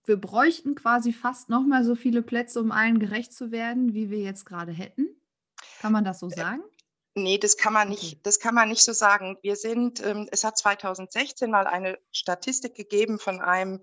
[0.07, 4.21] wir bräuchten quasi fast nochmal so viele Plätze, um allen gerecht zu werden, wie wir
[4.21, 5.07] jetzt gerade hätten.
[5.81, 6.63] Kann man das so sagen?
[7.15, 9.37] Nee, das kann man nicht, das kann man nicht so sagen.
[9.43, 13.81] Wir sind, ähm, es hat 2016 mal eine Statistik gegeben von einem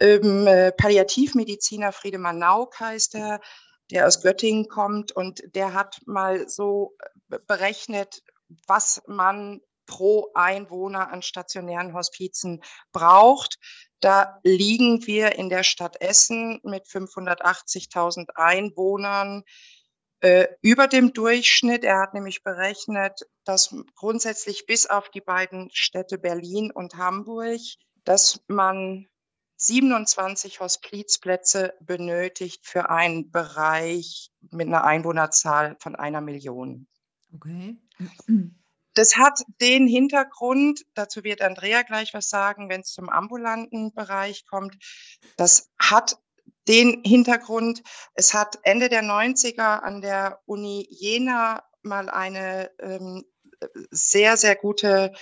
[0.00, 3.40] ähm, äh, Palliativmediziner, Friedemann Nauk heißt er,
[3.90, 6.96] der aus Göttingen kommt und der hat mal so
[7.30, 8.22] äh, berechnet,
[8.66, 13.58] was man pro Einwohner an stationären Hospizen braucht.
[14.00, 19.42] Da liegen wir in der Stadt Essen mit 580.000 Einwohnern
[20.20, 21.84] äh, über dem Durchschnitt.
[21.84, 27.60] Er hat nämlich berechnet, dass grundsätzlich bis auf die beiden Städte Berlin und Hamburg,
[28.04, 29.08] dass man
[29.58, 36.86] 27 Hospizplätze benötigt für einen Bereich mit einer Einwohnerzahl von einer Million.
[37.34, 37.76] Okay.
[38.94, 44.46] Das hat den Hintergrund, dazu wird Andrea gleich was sagen, wenn es zum ambulanten Bereich
[44.46, 44.76] kommt.
[45.36, 46.18] Das hat
[46.68, 47.82] den Hintergrund,
[48.14, 53.24] es hat Ende der 90er an der Uni Jena mal eine ähm,
[53.90, 55.12] sehr, sehr gute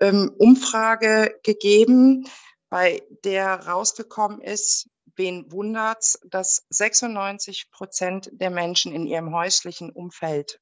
[0.00, 2.26] ähm, Umfrage gegeben
[2.76, 10.60] bei der rausgekommen ist, wen wundert's, dass 96 Prozent der Menschen in ihrem häuslichen Umfeld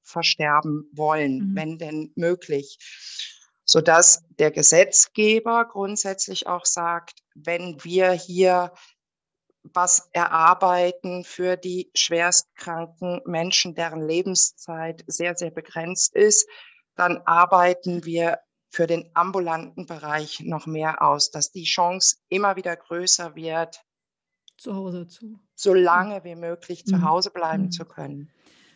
[0.00, 1.56] versterben wollen, mhm.
[1.56, 2.78] wenn denn möglich.
[3.64, 8.72] Sodass der Gesetzgeber grundsätzlich auch sagt, wenn wir hier
[9.64, 16.48] was erarbeiten für die schwerstkranken Menschen, deren Lebenszeit sehr, sehr begrenzt ist,
[16.94, 18.38] dann arbeiten wir
[18.70, 23.84] für den ambulanten Bereich noch mehr aus, dass die Chance immer wieder größer wird,
[24.56, 25.40] zu Hause zu.
[25.56, 27.04] So lange wie möglich zu mhm.
[27.04, 27.70] Hause bleiben mhm.
[27.72, 28.30] zu können.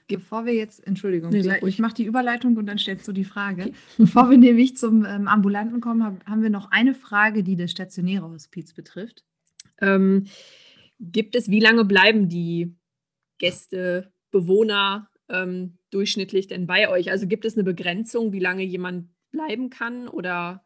[0.08, 3.72] Bevor wir jetzt, Entschuldigung, nee, ich mache die Überleitung und dann stellst du die Frage.
[3.96, 7.70] Bevor wir nämlich zum ähm, Ambulanten kommen, hab, haben wir noch eine Frage, die das
[7.70, 9.24] stationäre Hospiz betrifft.
[9.80, 10.26] Ähm,
[10.98, 12.76] gibt es, wie lange bleiben die
[13.38, 17.10] Gäste, Bewohner ähm, durchschnittlich denn bei euch?
[17.10, 20.64] Also gibt es eine Begrenzung, wie lange jemand bleiben kann oder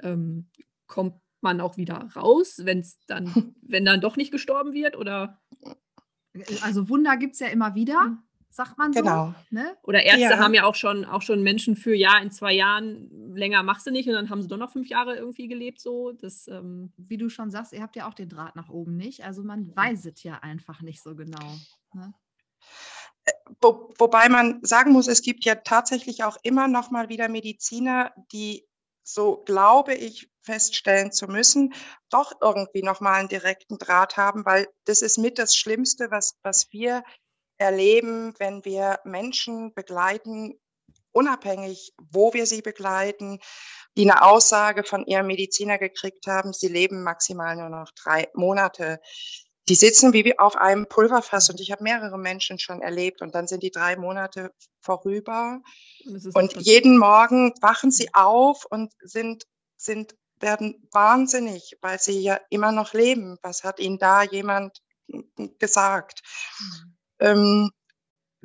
[0.00, 0.48] ähm,
[0.86, 3.26] kommt man auch wieder raus, wenn es dann,
[3.62, 4.96] wenn dann doch nicht gestorben wird?
[4.96, 5.40] Oder?
[6.62, 8.00] Also Wunder gibt es ja immer wieder.
[8.00, 8.18] Hm
[8.54, 9.00] sagt man so.
[9.00, 9.34] Genau.
[9.50, 9.76] Ne?
[9.82, 10.38] Oder Ärzte ja.
[10.38, 13.90] haben ja auch schon, auch schon Menschen für, ja, in zwei Jahren länger machst du
[13.90, 15.80] nicht und dann haben sie doch noch fünf Jahre irgendwie gelebt.
[15.80, 16.12] So.
[16.12, 19.24] Das, ähm Wie du schon sagst, ihr habt ja auch den Draht nach oben nicht.
[19.24, 21.58] Also man weiß es ja einfach nicht so genau.
[21.94, 22.14] Ne?
[23.60, 28.12] Wo, wobei man sagen muss, es gibt ja tatsächlich auch immer noch mal wieder Mediziner,
[28.32, 28.66] die
[29.02, 31.74] so glaube ich feststellen zu müssen,
[32.10, 36.36] doch irgendwie noch mal einen direkten Draht haben, weil das ist mit das Schlimmste, was,
[36.42, 37.02] was wir
[37.58, 40.58] erleben, wenn wir Menschen begleiten,
[41.12, 43.38] unabhängig, wo wir sie begleiten,
[43.96, 49.00] die eine Aussage von ihrem Mediziner gekriegt haben, sie leben maximal nur noch drei Monate.
[49.68, 53.46] Die sitzen wie auf einem Pulverfass und ich habe mehrere Menschen schon erlebt und dann
[53.46, 55.62] sind die drei Monate vorüber
[56.34, 59.44] und jeden Morgen wachen sie auf und sind,
[59.76, 63.38] sind, werden wahnsinnig, weil sie ja immer noch leben.
[63.42, 64.82] Was hat ihnen da jemand
[65.58, 66.20] gesagt?
[66.60, 66.96] Mhm.
[67.20, 67.70] Ähm,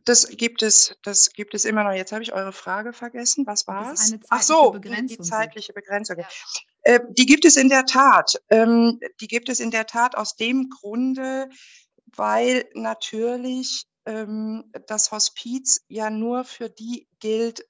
[0.06, 1.92] das gibt es, das gibt es immer noch.
[1.92, 3.46] Jetzt habe ich eure Frage vergessen.
[3.46, 4.14] Was war es?
[4.30, 6.18] Ach so, die zeitliche Begrenzung.
[6.18, 6.28] Ja.
[6.82, 8.42] Äh, die gibt es in der Tat.
[8.50, 11.50] Ähm, die gibt es in der Tat aus dem Grunde,
[12.16, 17.68] weil natürlich ähm, das Hospiz ja nur für die gilt,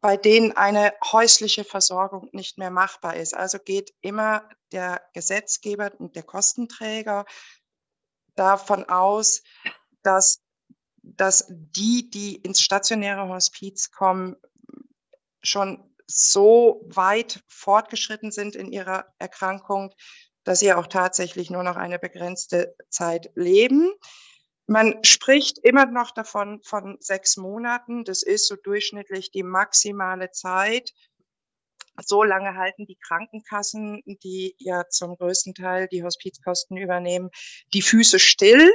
[0.00, 3.34] bei denen eine häusliche Versorgung nicht mehr machbar ist.
[3.34, 7.24] Also geht immer der Gesetzgeber und der Kostenträger
[8.34, 9.42] davon aus,
[10.02, 10.42] dass,
[11.02, 14.36] dass die, die ins stationäre Hospiz kommen,
[15.42, 19.92] schon so weit fortgeschritten sind in ihrer Erkrankung,
[20.44, 23.92] dass sie auch tatsächlich nur noch eine begrenzte Zeit leben.
[24.66, 28.04] Man spricht immer noch davon von sechs Monaten.
[28.04, 30.92] Das ist so durchschnittlich die maximale Zeit,
[32.00, 37.30] so lange halten die Krankenkassen, die ja zum größten Teil die Hospizkosten übernehmen,
[37.74, 38.70] die Füße still.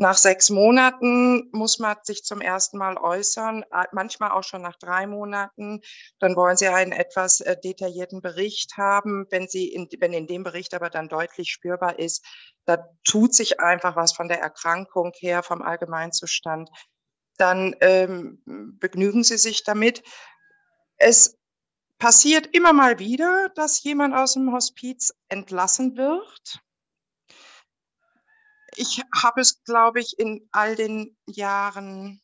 [0.00, 5.08] Nach sechs Monaten muss man sich zum ersten Mal äußern, manchmal auch schon nach drei
[5.08, 5.80] Monaten.
[6.20, 9.26] Dann wollen Sie einen etwas äh, detaillierten Bericht haben.
[9.30, 12.24] Wenn Sie in, wenn in dem Bericht aber dann deutlich spürbar ist,
[12.64, 16.70] da tut sich einfach was von der Erkrankung her, vom Allgemeinzustand,
[17.36, 18.40] dann ähm,
[18.78, 20.04] begnügen Sie sich damit.
[20.96, 21.36] Es
[21.98, 26.60] passiert immer mal wieder, dass jemand aus dem Hospiz entlassen wird.
[28.78, 32.20] Ich habe es, glaube ich, in all den Jahren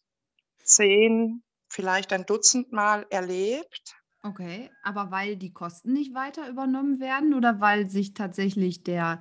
[0.62, 3.96] zehn, vielleicht ein Dutzend Mal erlebt.
[4.22, 9.20] Okay, aber weil die Kosten nicht weiter übernommen werden oder weil sich tatsächlich der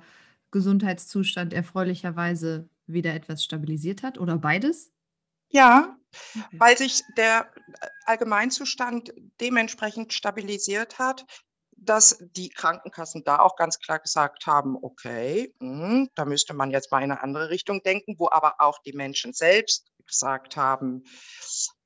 [0.52, 4.92] Gesundheitszustand erfreulicherweise wieder etwas stabilisiert hat oder beides?
[5.50, 5.98] Ja,
[6.36, 6.60] okay.
[6.60, 7.52] weil sich der
[8.06, 11.26] Allgemeinzustand dementsprechend stabilisiert hat,
[11.76, 16.70] dass die Krankenkassen da auch ganz klar gesagt haben, okay, mh, hm, da müsste man
[16.70, 21.04] jetzt mal in eine andere Richtung denken, wo aber auch die Menschen selbst gesagt haben,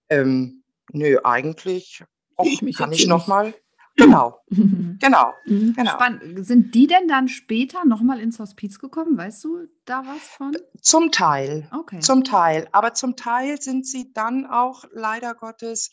[0.08, 2.04] ähm, nö, eigentlich
[2.36, 3.54] och, ich kann ich noch mal
[3.98, 4.96] Genau, mhm.
[5.00, 5.74] genau, mhm.
[5.74, 5.90] genau.
[5.90, 6.46] Spannend.
[6.46, 9.18] Sind die denn dann später nochmal ins Hospiz gekommen?
[9.18, 10.56] Weißt du da was von?
[10.80, 11.98] Zum Teil, okay.
[11.98, 12.68] zum Teil.
[12.70, 15.90] Aber zum Teil sind sie dann auch leider Gottes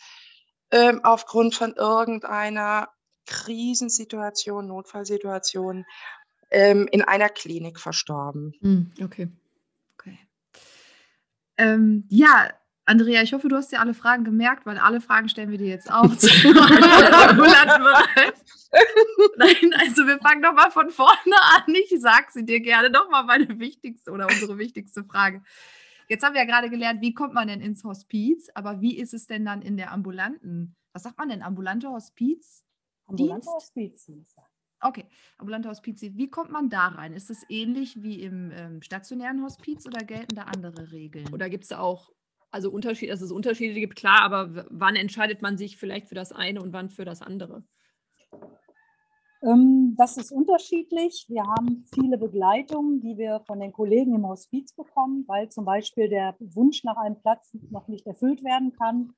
[0.69, 2.89] ähm, aufgrund von irgendeiner
[3.25, 5.85] Krisensituation, Notfallsituation
[6.51, 8.53] ähm, in einer Klinik verstorben.
[8.61, 8.91] Mhm.
[9.01, 9.29] Okay,
[9.97, 10.19] okay.
[11.57, 12.49] Ähm, ja,
[12.85, 15.67] Andrea, ich hoffe, du hast dir alle Fragen gemerkt, weil alle Fragen stellen wir dir
[15.67, 16.03] jetzt auch.
[19.38, 21.15] Nein, also wir fangen doch mal von vorne
[21.55, 21.73] an.
[21.73, 25.41] Ich sage sie dir gerne doch mal meine wichtigste oder unsere wichtigste Frage.
[26.07, 29.15] Jetzt haben wir ja gerade gelernt, wie kommt man denn ins Hospiz, aber wie ist
[29.15, 32.64] es denn dann in der ambulanten, was sagt man denn, ambulante Hospiz?
[33.06, 34.12] Ambulante Hospiz.
[34.82, 35.06] Okay,
[35.38, 36.02] ambulante Hospiz.
[36.02, 37.13] Wie kommt man da rein?
[37.13, 41.34] Ist es ähnlich wie im ähm, stationären Hospiz oder gelten da andere Regeln?
[41.34, 42.12] Oder gibt es da auch
[42.52, 46.32] also Unterschied, dass es Unterschiede gibt, klar, aber wann entscheidet man sich vielleicht für das
[46.32, 47.65] eine und wann für das andere?
[49.44, 51.26] Ähm, das ist unterschiedlich.
[51.28, 56.08] Wir haben viele Begleitungen, die wir von den Kollegen im Hospiz bekommen, weil zum Beispiel
[56.08, 59.13] der Wunsch nach einem Platz noch nicht erfüllt werden kann,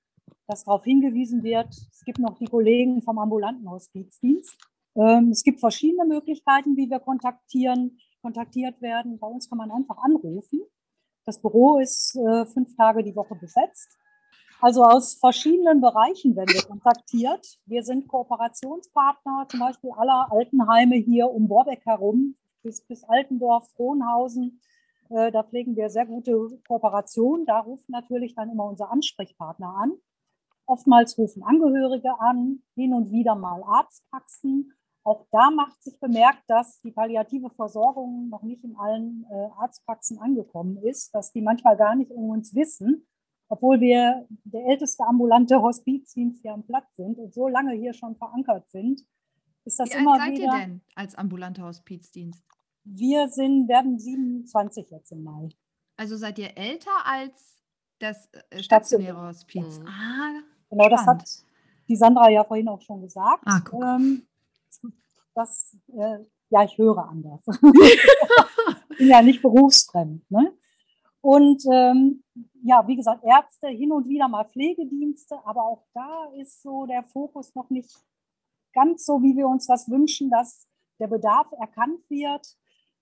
[0.47, 1.69] dass darauf hingewiesen wird.
[1.69, 4.57] Es gibt noch die Kollegen vom ambulanten Hospizdienst.
[4.95, 9.19] Ähm, es gibt verschiedene Möglichkeiten, wie wir kontaktieren, kontaktiert werden.
[9.19, 10.62] Bei uns kann man einfach anrufen
[11.27, 13.97] das Büro ist äh, fünf Tage die Woche besetzt.
[14.62, 17.60] Also aus verschiedenen Bereichen werden wir kontaktiert.
[17.65, 24.62] Wir sind Kooperationspartner, zum Beispiel aller Altenheime hier um Borbeck herum, bis, bis Altendorf, Frohnhausen.
[25.10, 27.45] Äh, da pflegen wir sehr gute Kooperationen.
[27.45, 29.91] Da ruft natürlich dann immer unser Ansprechpartner an.
[30.67, 34.73] Oftmals rufen Angehörige an, hin und wieder mal Arztpraxen.
[35.03, 40.19] auch da macht sich bemerkt, dass die palliative Versorgung noch nicht in allen äh, Arztpraxen
[40.19, 43.08] angekommen ist, dass die manchmal gar nicht um uns wissen,
[43.47, 48.17] obwohl wir der älteste ambulante Hospizdienst hier am Platz sind und so lange hier schon
[48.17, 49.01] verankert sind,
[49.63, 50.43] ist das Wie immer alt seid wieder.
[50.43, 52.43] ihr denn als ambulanter Hospizdienst?
[52.84, 55.49] Wir sind, werden 27 jetzt im Mai.
[55.95, 57.58] Also seid ihr älter als
[57.99, 59.80] das äh, stationäre Hospiz?
[59.80, 59.88] Mhm.
[59.88, 61.23] Ah, genau, das hat
[61.88, 63.43] die Sandra ja vorhin auch schon gesagt.
[63.45, 63.62] Ah,
[63.95, 64.27] ähm,
[65.34, 67.41] das, äh, ja, ich höre anders.
[68.97, 70.30] bin ja nicht berufsfremd.
[70.30, 70.53] Ne?
[71.21, 72.23] Und ähm,
[72.63, 77.03] ja, wie gesagt, Ärzte, hin und wieder mal Pflegedienste, aber auch da ist so der
[77.03, 77.91] Fokus noch nicht
[78.73, 80.67] ganz so, wie wir uns das wünschen, dass
[80.99, 82.45] der Bedarf erkannt wird.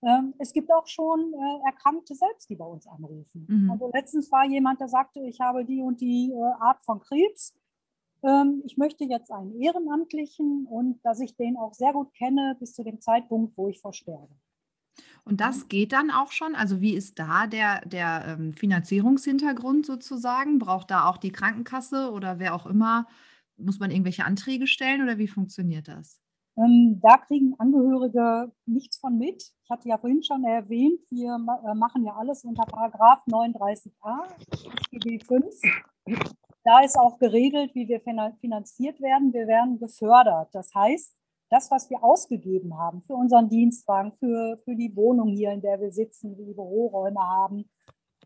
[0.02, 3.46] Ähm, es gibt auch schon äh, Erkrankte selbst, die bei uns anrufen.
[3.48, 3.70] Mhm.
[3.70, 7.56] Also letztens war jemand, der sagte, ich habe die und die äh, Art von Krebs.
[8.22, 12.74] Ähm, ich möchte jetzt einen Ehrenamtlichen und dass ich den auch sehr gut kenne bis
[12.74, 14.34] zu dem Zeitpunkt, wo ich versterbe.
[15.24, 16.54] Und das geht dann auch schon?
[16.54, 20.58] Also wie ist da der, der ähm, Finanzierungshintergrund sozusagen?
[20.58, 23.06] Braucht da auch die Krankenkasse oder wer auch immer?
[23.56, 26.20] Muss man irgendwelche Anträge stellen oder wie funktioniert das?
[26.58, 29.42] Ähm, da kriegen Angehörige nichts von mit.
[29.62, 34.28] Ich hatte ja vorhin schon erwähnt, wir äh, machen ja alles unter Paragraph 39a
[34.90, 35.44] SGB 5.
[36.64, 39.32] Da ist auch geregelt, wie wir finanziert werden.
[39.32, 40.48] Wir werden gefördert.
[40.52, 41.14] Das heißt,
[41.50, 45.80] das, was wir ausgegeben haben für unseren Dienstwagen, für, für die Wohnung hier, in der
[45.80, 47.70] wir sitzen, die Büroräume haben,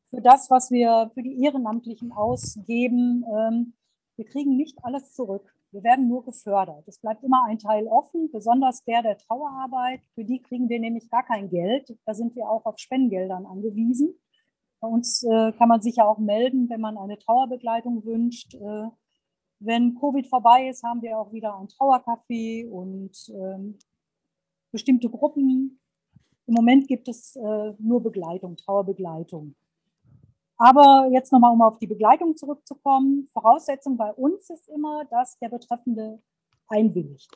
[0.09, 3.75] für das, was wir für die Ehrenamtlichen ausgeben, ähm,
[4.17, 5.55] wir kriegen nicht alles zurück.
[5.73, 6.89] Wir werden nur gefördert.
[6.89, 10.01] Es bleibt immer ein Teil offen, besonders der der Trauerarbeit.
[10.15, 11.97] Für die kriegen wir nämlich gar kein Geld.
[12.07, 14.15] Da sind wir auch auf Spendengeldern angewiesen.
[14.81, 18.55] Bei uns äh, kann man sich ja auch melden, wenn man eine Trauerbegleitung wünscht.
[18.55, 18.89] Äh,
[19.61, 23.79] wenn Covid vorbei ist, haben wir auch wieder ein Trauercafé und ähm,
[24.73, 25.81] bestimmte Gruppen.
[26.47, 29.55] Im Moment gibt es äh, nur Begleitung, Trauerbegleitung.
[30.61, 33.29] Aber jetzt nochmal, um auf die Begleitung zurückzukommen.
[33.33, 36.21] Voraussetzung bei uns ist immer, dass der Betreffende
[36.69, 37.31] einwilligt.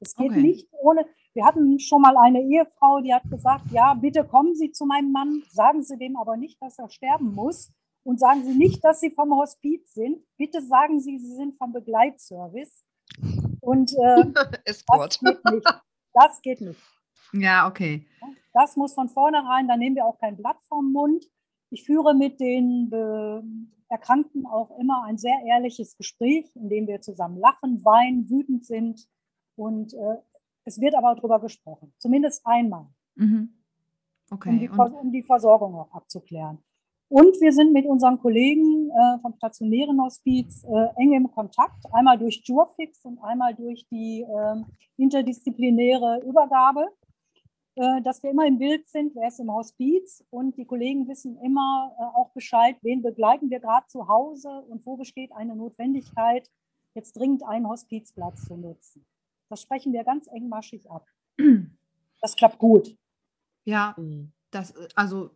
[0.00, 0.40] Es geht okay.
[0.40, 1.04] nicht ohne.
[1.34, 5.12] Wir hatten schon mal eine Ehefrau, die hat gesagt, ja, bitte kommen Sie zu meinem
[5.12, 7.70] Mann, sagen Sie dem aber nicht, dass er sterben muss
[8.02, 10.24] und sagen Sie nicht, dass Sie vom Hospiz sind.
[10.38, 12.82] Bitte sagen Sie, Sie sind vom Begleitservice.
[13.60, 14.24] Und äh,
[14.64, 15.82] das geht nicht.
[16.14, 16.80] Das geht nicht.
[17.34, 18.06] Ja, okay.
[18.54, 21.26] Das muss von vornherein, da nehmen wir auch kein Blatt vom Mund.
[21.72, 22.90] Ich führe mit den
[23.92, 29.06] Erkrankten auch immer ein sehr ehrliches Gespräch, in dem wir zusammen lachen, weinen, wütend sind.
[29.54, 30.16] Und äh,
[30.64, 33.50] es wird aber darüber gesprochen, zumindest einmal, mhm.
[34.30, 34.48] okay.
[34.48, 36.58] um, die, um, die, Versorgung auch abzuklären.
[37.08, 42.16] Und wir sind mit unseren Kollegen äh, vom stationären Hospiz äh, eng im Kontakt, einmal
[42.16, 44.62] durch Jurfix und einmal durch die äh,
[44.96, 46.88] interdisziplinäre Übergabe.
[47.74, 51.38] Äh, dass wir immer im Bild sind, wer ist im Hospiz und die Kollegen wissen
[51.38, 56.50] immer äh, auch Bescheid, wen begleiten wir gerade zu Hause und wo besteht eine Notwendigkeit,
[56.94, 59.06] jetzt dringend einen Hospizplatz zu nutzen.
[59.48, 61.06] Das sprechen wir ganz engmaschig ab.
[62.20, 62.96] Das klappt gut.
[63.64, 63.96] Ja,
[64.50, 65.30] das, also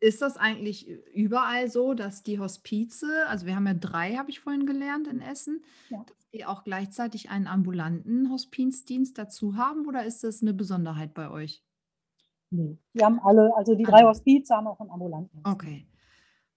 [0.00, 4.40] ist das eigentlich überall so, dass die Hospize, also wir haben ja drei, habe ich
[4.40, 6.04] vorhin gelernt in Essen, ja.
[6.04, 11.30] dass die auch gleichzeitig einen ambulanten Hospizdienst dazu haben oder ist das eine Besonderheit bei
[11.30, 11.62] euch?
[12.50, 15.40] Nee, die haben alle, also die drei Hospize haben auch einen ambulanten.
[15.44, 15.86] Okay.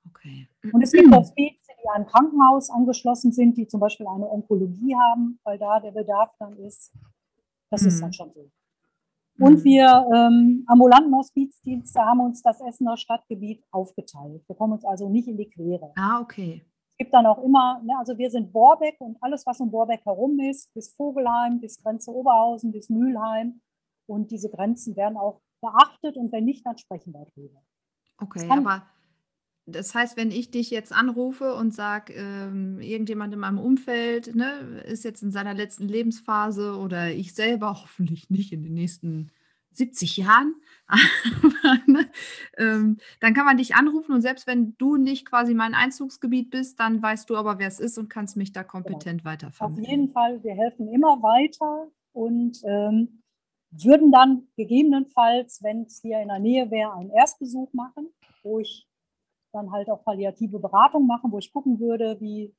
[0.10, 0.48] okay.
[0.72, 4.96] Und es gibt Hospize, die an ein Krankenhaus angeschlossen sind, die zum Beispiel eine Onkologie
[4.96, 6.92] haben, weil da der Bedarf dann ist.
[7.70, 7.88] Das mhm.
[7.88, 8.50] ist dann schon so.
[9.40, 9.64] Und mhm.
[9.64, 14.44] wir ähm, ambulanten Hospizdienste haben uns das Essener Stadtgebiet aufgeteilt.
[14.48, 15.92] Wir kommen uns also nicht in die Quere.
[15.96, 16.66] Ah, okay.
[16.92, 20.06] Es gibt dann auch immer, ne, also wir sind Borbeck und alles, was um Borbeck
[20.06, 23.62] herum ist, bis Vogelheim, bis Grenze Oberhausen, bis Mülheim.
[24.06, 27.64] Und diese Grenzen werden auch beachtet und wenn nicht, dann sprechen wir darüber.
[28.18, 28.86] Okay, aber
[29.66, 34.82] das heißt, wenn ich dich jetzt anrufe und sage, ähm, irgendjemand in meinem Umfeld ne,
[34.86, 39.32] ist jetzt in seiner letzten Lebensphase oder ich selber hoffentlich nicht in den nächsten
[39.72, 40.54] 70 Jahren,
[41.88, 42.06] ne,
[42.58, 46.80] ähm, dann kann man dich anrufen und selbst wenn du nicht quasi mein Einzugsgebiet bist,
[46.80, 49.32] dann weißt du aber, wer es ist und kannst mich da kompetent genau.
[49.32, 49.86] weitervermitteln.
[49.86, 53.23] Auf jeden Fall, wir helfen immer weiter und ähm,
[53.82, 58.10] würden dann gegebenenfalls, wenn es hier in der Nähe wäre, einen Erstbesuch machen,
[58.44, 58.88] wo ich
[59.52, 62.54] dann halt auch palliative Beratung machen, wo ich gucken würde, wie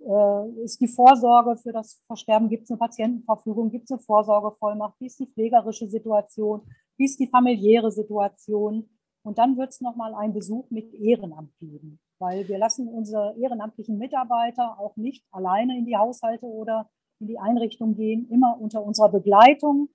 [0.00, 4.94] äh, ist die Vorsorge für das Versterben, gibt es eine Patientenverfügung, gibt es eine Vorsorgevollmacht,
[5.00, 6.62] wie ist die pflegerische Situation,
[6.96, 8.88] wie ist die familiäre Situation.
[9.22, 13.96] Und dann wird es nochmal einen Besuch mit Ehrenamt geben, weil wir lassen unsere ehrenamtlichen
[13.96, 16.90] Mitarbeiter auch nicht alleine in die Haushalte oder
[17.20, 19.88] in die Einrichtung gehen, immer unter unserer Begleitung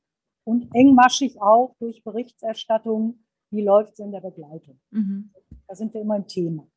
[0.49, 3.19] und engmaschig auch durch Berichterstattung,
[3.51, 4.79] wie läuft es in der Begleitung.
[4.89, 5.31] Mhm.
[5.67, 6.67] Da sind wir immer im Thema.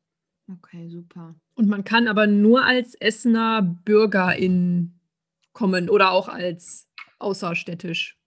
[0.51, 1.35] Okay, super.
[1.55, 4.99] Und man kann aber nur als Essener Bürgerin
[5.53, 8.19] kommen oder auch als außerstädtisch.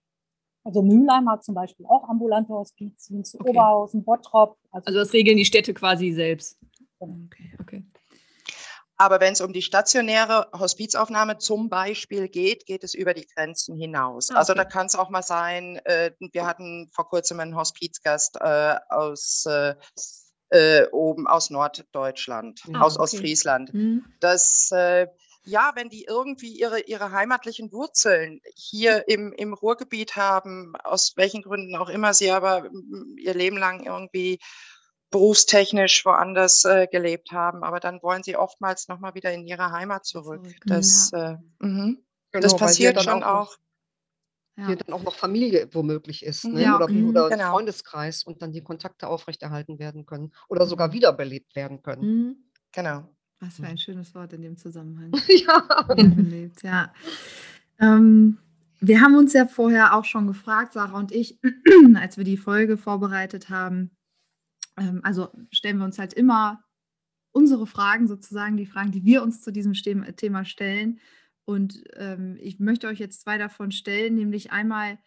[0.65, 3.51] Also Mülheim hat zum Beispiel auch ambulante Hospizdienste, okay.
[3.51, 4.57] Oberhausen, Bottrop.
[4.71, 6.59] Also, also, das regeln die Städte quasi selbst.
[6.99, 7.85] Okay, okay.
[8.97, 13.77] Aber wenn es um die stationäre Hospizaufnahme zum Beispiel geht, geht es über die Grenzen
[13.77, 14.29] hinaus.
[14.31, 14.39] Okay.
[14.39, 18.75] Also da kann es auch mal sein, äh, wir hatten vor kurzem einen Hospizgast äh,
[18.89, 19.75] aus äh,
[20.49, 23.03] äh, oben aus Norddeutschland, ah, aus okay.
[23.03, 23.73] Ostfriesland.
[23.73, 24.05] Mhm.
[24.19, 25.07] Das, äh,
[25.43, 31.41] ja, wenn die irgendwie ihre, ihre heimatlichen Wurzeln hier im, im Ruhrgebiet haben, aus welchen
[31.41, 32.69] Gründen auch immer sie aber
[33.17, 34.39] ihr Leben lang irgendwie
[35.09, 40.05] berufstechnisch woanders äh, gelebt haben, aber dann wollen sie oftmals nochmal wieder in ihre Heimat
[40.05, 40.45] zurück.
[40.65, 41.33] Das, ja.
[41.33, 42.03] äh, mhm.
[42.31, 43.49] genau, das passiert schon auch.
[43.49, 43.57] auch
[44.57, 44.67] ja.
[44.67, 46.63] hier dann auch noch Familie womöglich ist ne?
[46.63, 47.51] ja, oder, mhm, oder genau.
[47.51, 52.01] Freundeskreis und dann die Kontakte aufrechterhalten werden können oder sogar wiederbelebt werden können.
[52.01, 52.35] Mhm.
[52.73, 53.07] Genau.
[53.39, 55.11] Was für ein schönes Wort in dem Zusammenhang.
[55.27, 55.87] ja.
[55.95, 56.91] Wiederbelebt, ja.
[57.79, 58.39] Ähm,
[58.79, 61.39] wir haben uns ja vorher auch schon gefragt, Sarah und ich,
[61.95, 63.96] als wir die Folge vorbereitet haben.
[64.77, 66.63] Ähm, also stellen wir uns halt immer
[67.31, 70.99] unsere Fragen sozusagen, die Fragen, die wir uns zu diesem Thema stellen.
[71.45, 74.97] Und ähm, ich möchte euch jetzt zwei davon stellen, nämlich einmal,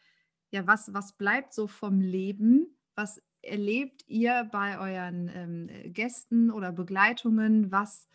[0.53, 2.79] ja, was, was bleibt so vom Leben?
[2.95, 7.71] Was erlebt ihr bei euren ähm, Gästen oder Begleitungen?
[7.73, 8.09] Was,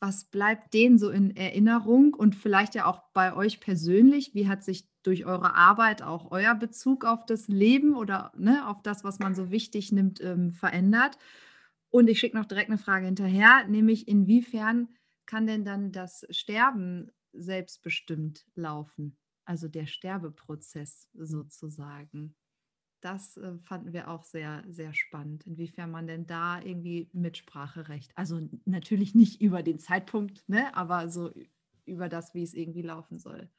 [0.00, 2.14] was bleibt denen so in Erinnerung?
[2.14, 6.54] Und vielleicht ja auch bei euch persönlich, wie hat sich durch eure Arbeit auch euer
[6.54, 11.18] Bezug auf das Leben oder ne, auf das, was man so wichtig nimmt, ähm, verändert?
[11.90, 14.88] Und ich schicke noch direkt eine Frage hinterher, nämlich inwiefern
[15.26, 22.34] kann denn dann das Sterben selbstbestimmt laufen, also der Sterbeprozess sozusagen.
[23.00, 28.48] Das äh, fanden wir auch sehr, sehr spannend, inwiefern man denn da irgendwie Mitspracherecht, also
[28.64, 31.32] natürlich nicht über den Zeitpunkt, ne, aber so
[31.86, 33.50] über das, wie es irgendwie laufen soll.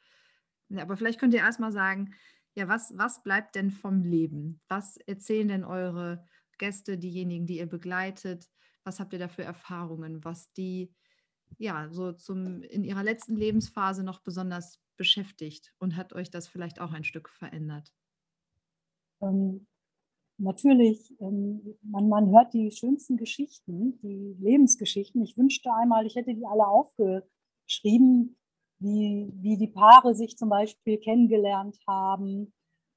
[0.70, 2.14] Ja, aber vielleicht könnt ihr erstmal sagen,
[2.54, 4.62] ja, was, was bleibt denn vom Leben?
[4.68, 6.26] Was erzählen denn eure
[6.58, 8.50] Gäste, diejenigen, die ihr begleitet?
[8.84, 10.94] Was habt ihr da für Erfahrungen, was die
[11.58, 16.80] ja, so zum, in ihrer letzten Lebensphase noch besonders beschäftigt und hat euch das vielleicht
[16.80, 17.94] auch ein Stück verändert?
[19.22, 19.68] Ähm,
[20.38, 25.22] natürlich, ähm, man, man hört die schönsten Geschichten, die Lebensgeschichten.
[25.24, 28.38] Ich wünschte einmal, ich hätte die alle aufgeschrieben,
[28.80, 32.54] wie, wie die Paare sich zum Beispiel kennengelernt haben.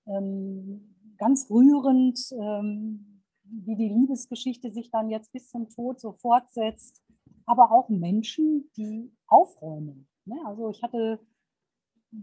[0.06, 7.04] Ähm, ganz rührend, ähm, wie die Liebesgeschichte sich dann jetzt bis zum Tod so fortsetzt
[7.46, 10.08] aber auch Menschen, die aufräumen.
[10.24, 10.36] Ne?
[10.46, 11.20] Also ich hatte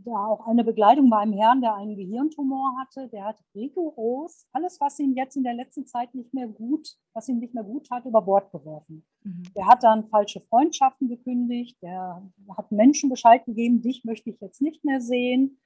[0.05, 3.09] da auch eine Begleitung bei einem Herrn, der einen Gehirntumor hatte.
[3.09, 7.27] Der hat rigoros alles, was ihm jetzt in der letzten Zeit nicht mehr gut, was
[7.27, 9.05] ihm nicht mehr gut hat, über Bord geworfen.
[9.23, 9.43] Mhm.
[9.55, 11.77] Der hat dann falsche Freundschaften gekündigt.
[11.81, 12.23] Der
[12.57, 15.59] hat Menschen Bescheid gegeben, dich möchte ich jetzt nicht mehr sehen.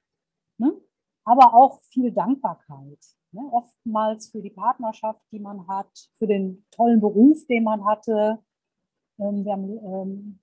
[0.58, 0.72] Ne?
[1.24, 3.04] Aber auch viel Dankbarkeit.
[3.32, 3.42] Ne?
[3.50, 8.42] Oftmals für die Partnerschaft, die man hat, für den tollen Beruf, den man hatte,
[9.18, 10.40] ähm, wir haben ähm,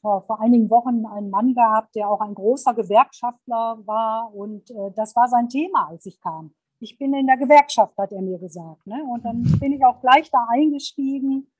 [0.00, 4.90] vor, vor einigen Wochen einen Mann gehabt, der auch ein großer Gewerkschaftler war und äh,
[4.94, 6.52] das war sein Thema, als ich kam.
[6.78, 8.86] Ich bin in der Gewerkschaft, hat er mir gesagt.
[8.86, 9.04] Ne?
[9.04, 11.50] Und dann bin ich auch gleich da eingestiegen.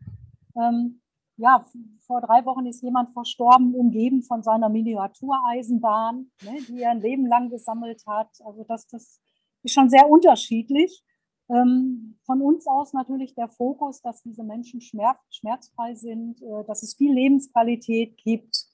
[0.56, 1.00] Ähm,
[1.36, 1.64] ja,
[2.06, 7.26] vor drei Wochen ist jemand verstorben, umgeben von seiner Miniatureisenbahn, ne, die er ein Leben
[7.26, 8.28] lang gesammelt hat.
[8.44, 9.20] Also das, das
[9.62, 11.02] ist schon sehr unterschiedlich.
[11.50, 16.82] Ähm, von uns aus natürlich der Fokus, dass diese Menschen schmerz, schmerzfrei sind, äh, dass
[16.82, 18.66] es viel Lebensqualität gibt.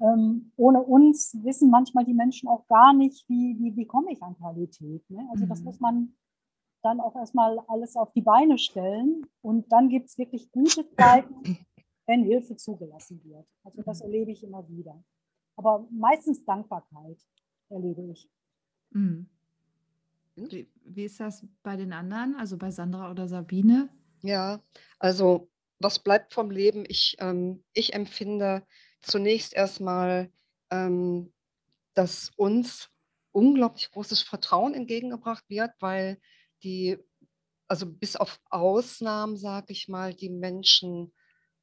[0.00, 4.22] Ähm, ohne uns wissen manchmal die Menschen auch gar nicht, wie, wie, wie komme ich
[4.22, 5.08] an Qualität.
[5.10, 5.28] Ne?
[5.32, 5.64] Also das mhm.
[5.64, 6.14] muss man
[6.82, 9.26] dann auch erstmal alles auf die Beine stellen.
[9.40, 11.66] Und dann gibt es wirklich gute Zeiten,
[12.06, 13.46] wenn Hilfe zugelassen wird.
[13.64, 14.06] Also das mhm.
[14.06, 15.02] erlebe ich immer wieder.
[15.56, 17.18] Aber meistens Dankbarkeit
[17.68, 18.30] erlebe ich.
[18.90, 19.28] Mhm.
[20.34, 23.90] Wie, wie ist das bei den anderen, also bei Sandra oder Sabine?
[24.22, 24.62] Ja,
[24.98, 26.84] also was bleibt vom Leben?
[26.88, 28.64] Ich, ähm, ich empfinde
[29.00, 30.30] zunächst erstmal,
[30.70, 31.32] ähm,
[31.94, 32.88] dass uns
[33.32, 36.18] unglaublich großes Vertrauen entgegengebracht wird, weil
[36.62, 36.98] die,
[37.68, 41.12] also bis auf Ausnahmen, sage ich mal, die Menschen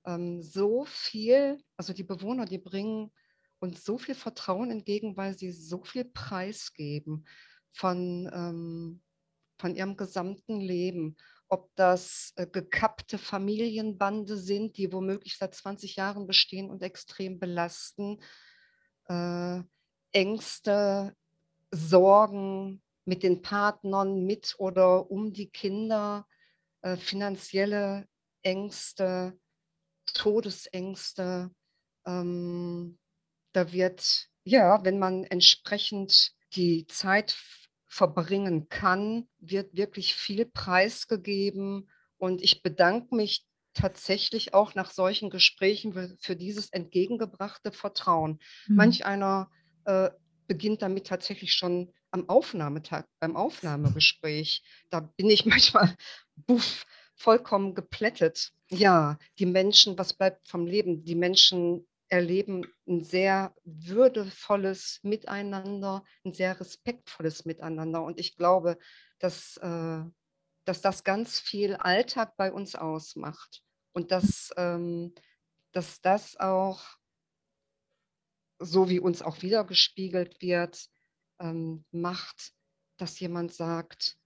[0.06, 3.12] ähm, so viel, also die Bewohner, die bringen
[3.60, 7.26] uns so viel Vertrauen entgegen, weil sie so viel preisgeben
[7.72, 9.02] von, ähm,
[9.58, 11.18] von ihrem gesamten Leben.
[11.48, 18.22] Ob das äh, gekappte Familienbande sind, die womöglich seit 20 Jahren bestehen und extrem belasten.
[19.08, 19.62] Äh,
[20.12, 21.16] Ängste,
[21.72, 26.28] Sorgen mit den Partnern, mit oder um die Kinder,
[26.82, 28.08] äh, finanzielle
[28.44, 29.38] Ängste,
[30.14, 31.52] Todesängste.
[32.06, 32.98] Ähm,
[33.54, 37.38] da wird, ja, wenn man entsprechend die Zeit
[37.88, 41.90] verbringen kann, wird wirklich viel preisgegeben.
[42.18, 48.40] Und ich bedanke mich tatsächlich auch nach solchen Gesprächen für, dieses entgegengebrachte Vertrauen.
[48.68, 48.76] Mhm.
[48.76, 49.50] Manch einer
[49.86, 50.10] äh,
[50.48, 54.64] beginnt damit tatsächlich schon am Aufnahmetag, beim Aufnahmegespräch.
[54.90, 55.96] Da bin ich manchmal
[56.36, 56.86] buff,
[57.16, 58.52] vollkommen geplättet.
[58.70, 61.04] Ja, die Menschen, was bleibt vom Leben?
[61.04, 68.04] Die Menschen erleben ein sehr würdevolles Miteinander, ein sehr respektvolles Miteinander.
[68.04, 68.78] Und ich glaube,
[69.20, 70.02] dass, äh,
[70.66, 75.14] dass das ganz viel Alltag bei uns ausmacht und dass, ähm,
[75.72, 76.84] dass das auch,
[78.60, 80.90] so wie uns auch wiedergespiegelt wird,
[81.40, 82.54] ähm, macht,
[82.98, 84.18] dass jemand sagt,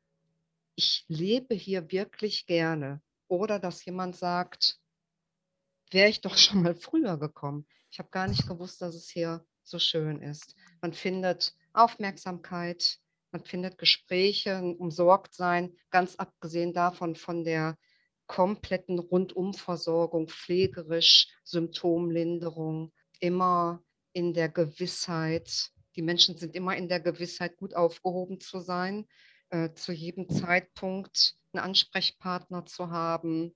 [0.76, 3.02] ich lebe hier wirklich gerne.
[3.28, 4.80] Oder dass jemand sagt,
[5.94, 7.66] wäre ich doch schon mal früher gekommen.
[7.90, 10.56] Ich habe gar nicht gewusst, dass es hier so schön ist.
[10.82, 13.00] Man findet Aufmerksamkeit,
[13.32, 17.78] man findet Gespräche, ein Umsorgtsein, ganz abgesehen davon von der
[18.28, 23.84] kompletten Rundumversorgung, pflegerisch, Symptomlinderung, immer
[24.14, 29.08] in der Gewissheit, die Menschen sind immer in der Gewissheit, gut aufgehoben zu sein,
[29.50, 33.56] äh, zu jedem Zeitpunkt einen Ansprechpartner zu haben,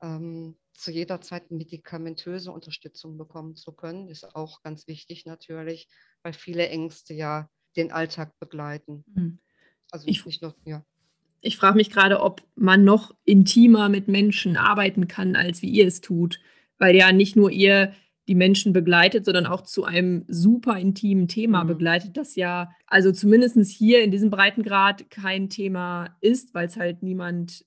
[0.00, 5.88] ähm, zu jeder Zeit medikamentöse Unterstützung bekommen zu können, ist auch ganz wichtig natürlich,
[6.22, 9.04] weil viele Ängste ja den Alltag begleiten.
[9.14, 9.38] Mhm.
[9.90, 10.84] Also ich, nicht nur, ja.
[11.40, 15.86] Ich frage mich gerade, ob man noch intimer mit Menschen arbeiten kann, als wie ihr
[15.86, 16.40] es tut,
[16.78, 17.92] weil ja nicht nur ihr
[18.28, 21.68] die Menschen begleitet, sondern auch zu einem super intimen Thema mhm.
[21.68, 27.02] begleitet, das ja, also zumindest hier in diesem Breitengrad kein Thema ist, weil es halt
[27.02, 27.64] niemand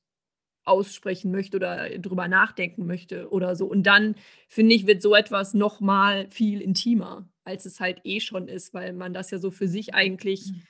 [0.69, 3.65] aussprechen möchte oder drüber nachdenken möchte oder so.
[3.65, 4.15] Und dann,
[4.47, 8.73] finde ich, wird so etwas noch mal viel intimer, als es halt eh schon ist,
[8.73, 10.61] weil man das ja so für sich eigentlich mhm.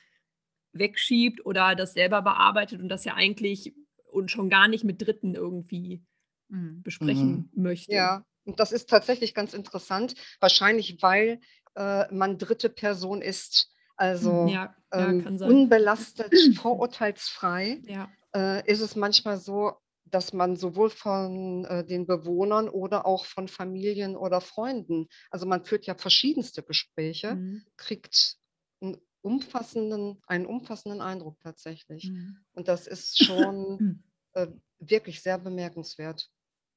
[0.72, 3.74] wegschiebt oder das selber bearbeitet und das ja eigentlich
[4.10, 6.02] und schon gar nicht mit Dritten irgendwie
[6.48, 6.82] mhm.
[6.82, 7.62] besprechen mhm.
[7.62, 7.92] möchte.
[7.92, 11.40] Ja, und das ist tatsächlich ganz interessant, wahrscheinlich weil
[11.76, 17.80] äh, man dritte Person ist, also ja, ähm, unbelastet, vorurteilsfrei.
[17.86, 18.10] Ja.
[18.34, 19.74] Äh, ist es manchmal so,
[20.10, 25.64] dass man sowohl von äh, den Bewohnern oder auch von Familien oder Freunden, also man
[25.64, 27.64] führt ja verschiedenste Gespräche, mhm.
[27.76, 28.36] kriegt
[28.80, 32.10] einen umfassenden, einen umfassenden Eindruck tatsächlich.
[32.10, 32.38] Mhm.
[32.52, 34.02] Und das ist schon
[34.32, 34.48] äh,
[34.78, 36.30] wirklich sehr bemerkenswert.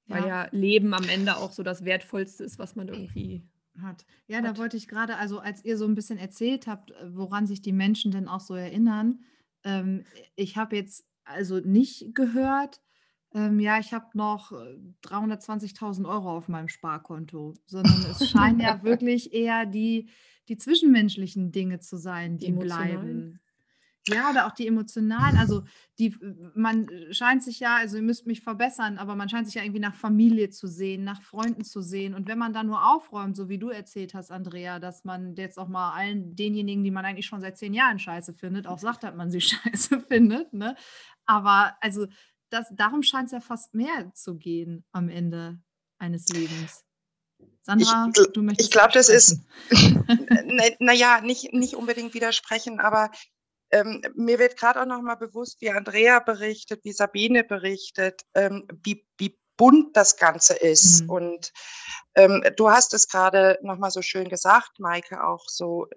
[0.05, 0.43] Weil ja.
[0.43, 3.47] ja Leben am Ende auch so das Wertvollste ist, was man irgendwie
[3.81, 4.05] hat.
[4.27, 4.45] Ja, hat.
[4.45, 7.61] da wollte ich gerade, also als ihr so ein bisschen erzählt habt, äh, woran sich
[7.61, 9.23] die Menschen denn auch so erinnern,
[9.63, 10.05] ähm,
[10.35, 12.81] ich habe jetzt also nicht gehört,
[13.33, 18.81] ähm, ja, ich habe noch 320.000 äh, Euro auf meinem Sparkonto, sondern es scheinen ja
[18.83, 20.09] wirklich eher die,
[20.49, 23.39] die zwischenmenschlichen Dinge zu sein, die, die bleiben.
[24.07, 25.37] Ja, oder auch die emotionalen.
[25.37, 25.63] Also
[25.97, 26.13] die,
[26.55, 29.79] man scheint sich ja, also ihr müsst mich verbessern, aber man scheint sich ja irgendwie
[29.79, 32.13] nach Familie zu sehen, nach Freunden zu sehen.
[32.13, 35.57] Und wenn man dann nur aufräumt, so wie du erzählt hast, Andrea, dass man jetzt
[35.57, 39.03] auch mal allen denjenigen, die man eigentlich schon seit zehn Jahren scheiße findet, auch sagt,
[39.03, 40.51] dass man sie scheiße findet.
[40.51, 40.75] Ne?
[41.25, 42.07] Aber also
[42.53, 45.59] das, darum scheint es ja fast mehr zu gehen am Ende
[45.97, 46.83] eines Lebens.
[47.63, 48.67] Sandra, ich, du möchtest.
[48.67, 49.39] Ich glaube, das ist,
[50.79, 53.09] naja, na nicht, nicht unbedingt widersprechen, aber
[53.71, 59.05] ähm, mir wird gerade auch nochmal bewusst, wie Andrea berichtet, wie Sabine berichtet, ähm, wie,
[59.17, 61.03] wie bunt das Ganze ist.
[61.03, 61.09] Mhm.
[61.09, 61.53] Und
[62.15, 65.87] ähm, du hast es gerade nochmal so schön gesagt, Maike, auch so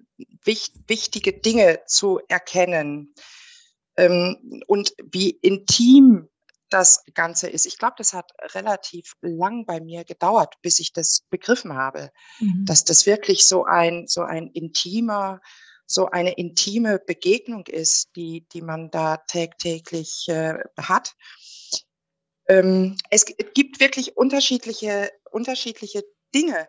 [0.44, 3.14] wich, wichtige Dinge zu erkennen.
[3.96, 6.28] Ähm, und wie intim
[6.70, 7.66] das Ganze ist.
[7.66, 12.10] Ich glaube, das hat relativ lang bei mir gedauert, bis ich das begriffen habe,
[12.40, 12.64] mhm.
[12.66, 15.40] dass das wirklich so ein, so ein intimer,
[15.86, 21.14] so eine intime Begegnung ist, die, die man da tagtäglich äh, hat.
[22.48, 26.04] Ähm, es gibt wirklich unterschiedliche, unterschiedliche
[26.34, 26.68] Dinge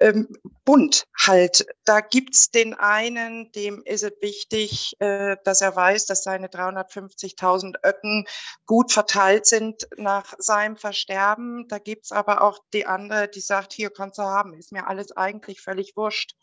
[0.00, 0.28] ähm,
[0.64, 1.66] bunt halt.
[1.84, 7.76] Da gibt's den einen, dem ist es wichtig, äh, dass er weiß, dass seine 350.000
[7.84, 8.24] Öcken
[8.66, 11.68] gut verteilt sind nach seinem Versterben.
[11.68, 15.12] Da gibt's aber auch die andere, die sagt, hier kannst du haben, ist mir alles
[15.12, 16.34] eigentlich völlig wurscht.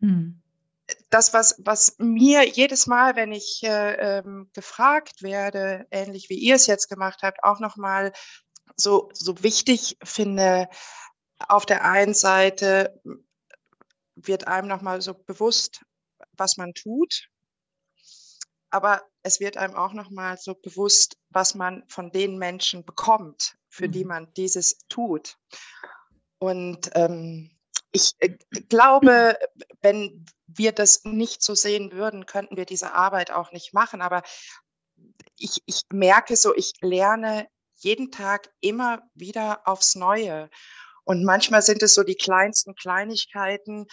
[0.00, 0.40] Hm.
[1.10, 6.56] Das, was, was mir jedes Mal, wenn ich äh, ähm, gefragt werde, ähnlich wie ihr
[6.56, 8.12] es jetzt gemacht habt, auch nochmal
[8.76, 10.68] so, so wichtig finde,
[11.48, 13.00] auf der einen Seite
[14.14, 15.84] wird einem nochmal so bewusst,
[16.32, 17.28] was man tut,
[18.70, 23.86] aber es wird einem auch nochmal so bewusst, was man von den Menschen bekommt, für
[23.86, 23.92] mhm.
[23.92, 25.36] die man dieses tut.
[26.38, 27.50] Und ähm,
[27.92, 28.30] ich äh,
[28.68, 29.38] glaube,
[29.82, 34.00] wenn wir das nicht so sehen würden, könnten wir diese Arbeit auch nicht machen.
[34.00, 34.22] Aber
[35.36, 40.48] ich, ich merke so, ich lerne jeden Tag immer wieder aufs Neue.
[41.04, 43.86] Und manchmal sind es so die kleinsten Kleinigkeiten,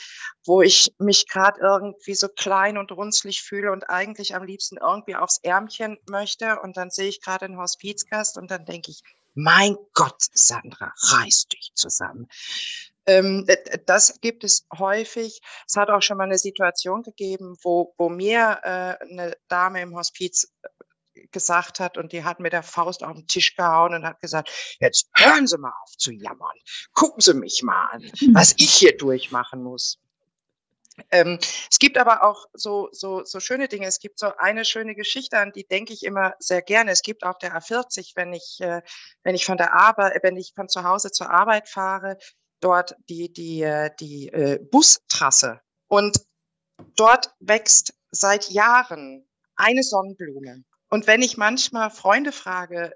[0.45, 5.15] wo ich mich gerade irgendwie so klein und runzlig fühle und eigentlich am liebsten irgendwie
[5.15, 6.59] aufs Ärmchen möchte.
[6.61, 9.01] Und dann sehe ich gerade einen Hospizgast und dann denke ich,
[9.33, 12.27] mein Gott, Sandra, reiß dich zusammen.
[13.05, 13.47] Ähm,
[13.85, 15.41] das gibt es häufig.
[15.67, 19.95] Es hat auch schon mal eine Situation gegeben, wo, wo mir äh, eine Dame im
[19.95, 20.51] Hospiz
[21.31, 24.77] gesagt hat und die hat mit der Faust auf den Tisch gehauen und hat gesagt,
[24.79, 26.55] jetzt hören Sie mal auf zu jammern.
[26.93, 28.03] Gucken Sie mich mal an,
[28.33, 29.99] was ich hier durchmachen muss.
[31.11, 33.87] Ähm, es gibt aber auch so, so, so schöne Dinge.
[33.87, 36.91] Es gibt so eine schöne Geschichte, an die denke ich immer sehr gerne.
[36.91, 38.81] Es gibt auf der A40, wenn ich, äh,
[39.23, 42.17] wenn ich von der Arbeit, wenn ich von zu Hause zur Arbeit fahre,
[42.59, 45.61] dort die, die, äh, die äh, Bustrasse.
[45.87, 46.21] Und
[46.95, 50.63] dort wächst seit Jahren eine Sonnenblume.
[50.89, 52.93] Und wenn ich manchmal Freunde frage,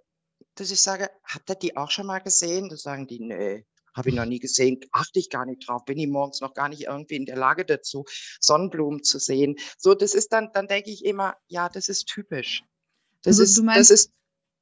[0.56, 2.70] dass ich sage, habt ihr die auch schon mal gesehen?
[2.70, 3.66] Da sagen die, nee,
[3.96, 6.70] habe ich noch nie gesehen, achte ich gar nicht drauf, bin ich morgens noch gar
[6.70, 8.06] nicht irgendwie in der Lage dazu,
[8.40, 9.56] Sonnenblumen zu sehen.
[9.78, 12.64] So, das ist dann, dann denke ich immer, ja, das ist typisch.
[13.22, 14.12] Das also, ist, du meinst, das ist,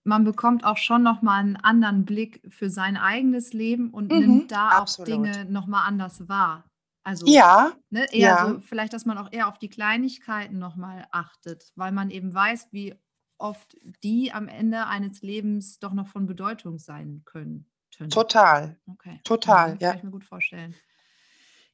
[0.04, 4.52] man bekommt auch schon nochmal einen anderen Blick für sein eigenes Leben und mhm, nimmt
[4.52, 5.10] da absolut.
[5.10, 6.66] auch Dinge nochmal anders wahr.
[7.04, 8.48] Also ja, ne, eher ja.
[8.48, 12.68] so, vielleicht, dass man auch eher auf die Kleinigkeiten nochmal achtet, weil man eben weiß,
[12.72, 12.96] wie
[13.42, 17.66] oft die am Ende eines Lebens doch noch von Bedeutung sein können.
[18.10, 18.78] Total.
[18.88, 19.20] Okay.
[19.24, 19.90] Total, ja.
[19.90, 20.76] Kann ich mir gut vorstellen.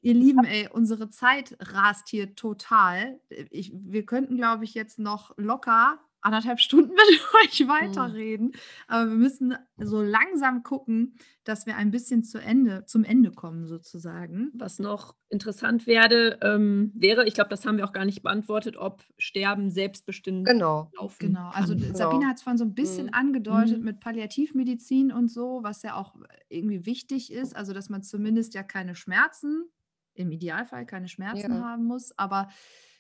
[0.02, 3.20] Ihr Lieben, ey, unsere Zeit rast hier total.
[3.30, 7.68] Ich, wir könnten, glaube ich, jetzt noch locker anderthalb Stunden mit euch hm.
[7.68, 8.48] weiterreden.
[8.48, 8.54] Mhm.
[8.88, 13.68] Aber wir müssen so langsam gucken, dass wir ein bisschen zu Ende, zum Ende kommen,
[13.68, 14.52] sozusagen.
[14.54, 18.76] Was noch interessant werde, ähm, wäre, ich glaube, das haben wir auch gar nicht beantwortet,
[18.76, 20.92] ob Sterben selbstbestimmt genau.
[20.98, 21.96] laufen Genau, also kann.
[21.96, 23.14] Sabine hat es vorhin so ein bisschen mhm.
[23.14, 23.86] angedeutet mhm.
[23.86, 26.16] mit Palliativmedizin und so, was ja auch
[26.50, 29.70] irgendwie wichtig ist, also dass man zumindest ja keine Schmerzen,
[30.14, 31.64] im Idealfall keine Schmerzen ja.
[31.64, 32.18] haben muss.
[32.18, 32.50] Aber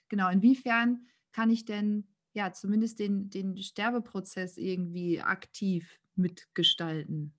[0.08, 2.08] genau, inwiefern kann ich denn
[2.38, 7.34] ja, zumindest den, den Sterbeprozess irgendwie aktiv mitgestalten.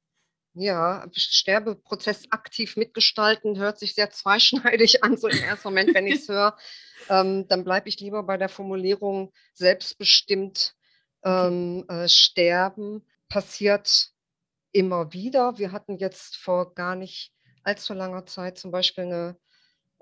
[0.55, 6.17] Ja, Sterbeprozess aktiv mitgestalten hört sich sehr zweischneidig an, so im ersten Moment, wenn ich
[6.17, 6.57] es höre.
[7.11, 10.75] Ähm, dann bleibe ich lieber bei der Formulierung selbstbestimmt
[11.23, 13.07] ähm, äh, sterben.
[13.29, 14.11] Passiert
[14.73, 15.59] immer wieder.
[15.59, 17.33] Wir hatten jetzt vor gar nicht
[17.63, 19.39] allzu langer Zeit zum Beispiel eine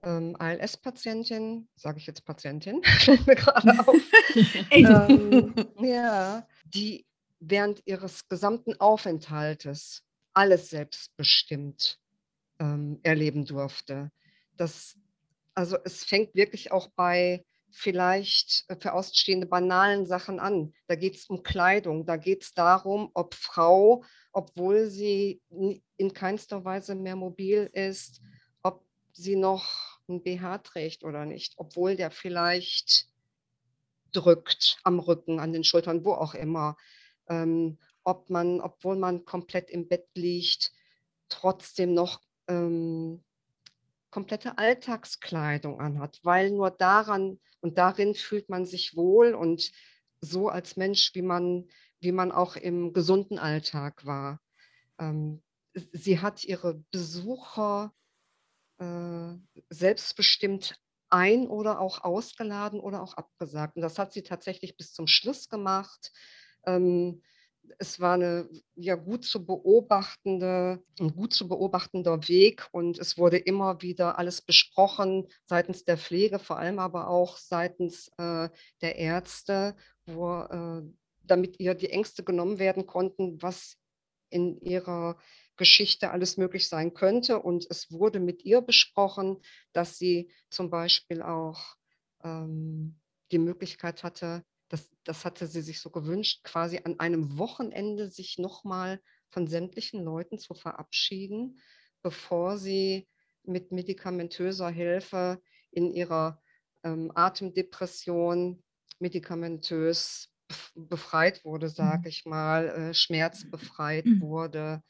[0.07, 3.97] ähm, ALS-Patientin, sage ich jetzt Patientin, fällt mir gerade auf,
[4.71, 7.05] ähm, ja, die
[7.41, 11.99] während ihres gesamten Aufenthaltes alles selbstbestimmt
[12.61, 14.11] ähm, erleben durfte.
[14.57, 14.97] Das,
[15.55, 20.73] also es fängt wirklich auch bei vielleicht äh, für Ausstehende banalen Sachen an.
[20.87, 25.43] Da geht es um Kleidung, da geht es darum, ob Frau, obwohl sie
[25.97, 28.21] in keinster Weise mehr mobil ist,
[28.63, 33.09] ob sie noch ein BH trägt oder nicht, obwohl der vielleicht
[34.13, 36.77] drückt am Rücken, an den Schultern, wo auch immer.
[37.29, 40.73] Ähm, ob man, obwohl man komplett im Bett liegt,
[41.29, 43.25] trotzdem noch ähm,
[44.11, 49.73] komplette Alltagskleidung anhat, weil nur daran und darin fühlt man sich wohl und
[50.21, 51.69] so als Mensch, wie man,
[52.01, 54.41] wie man auch im gesunden Alltag war.
[54.99, 55.43] Ähm,
[55.93, 57.93] sie hat ihre Besucher
[59.71, 63.77] selbstbestimmt ein oder auch ausgeladen oder auch abgesagt.
[63.77, 66.13] Und das hat sie tatsächlich bis zum Schluss gemacht.
[66.67, 67.23] Ähm,
[67.79, 73.39] es war eine ja gut zu beobachtende, ein gut zu beobachtender Weg und es wurde
[73.39, 78.49] immer wieder alles besprochen seitens der Pflege, vor allem aber auch seitens äh,
[78.83, 80.83] der Ärzte, wo, äh,
[81.23, 83.79] damit ihr die Ängste genommen werden konnten, was
[84.31, 85.17] in ihrer
[85.57, 87.41] Geschichte alles möglich sein könnte.
[87.41, 89.39] Und es wurde mit ihr besprochen,
[89.73, 91.77] dass sie zum Beispiel auch
[92.23, 92.99] ähm,
[93.33, 98.39] die Möglichkeit hatte, das, das hatte sie sich so gewünscht, quasi an einem Wochenende sich
[98.39, 99.01] nochmal
[99.31, 101.61] von sämtlichen Leuten zu verabschieden,
[102.03, 103.09] bevor sie
[103.45, 105.41] mit medikamentöser Hilfe
[105.71, 106.43] in ihrer
[106.83, 108.63] ähm, Atemdepression
[108.99, 110.33] medikamentös
[110.75, 112.07] befreit wurde, sage mhm.
[112.07, 114.21] ich mal, äh, schmerzbefreit mhm.
[114.21, 114.83] wurde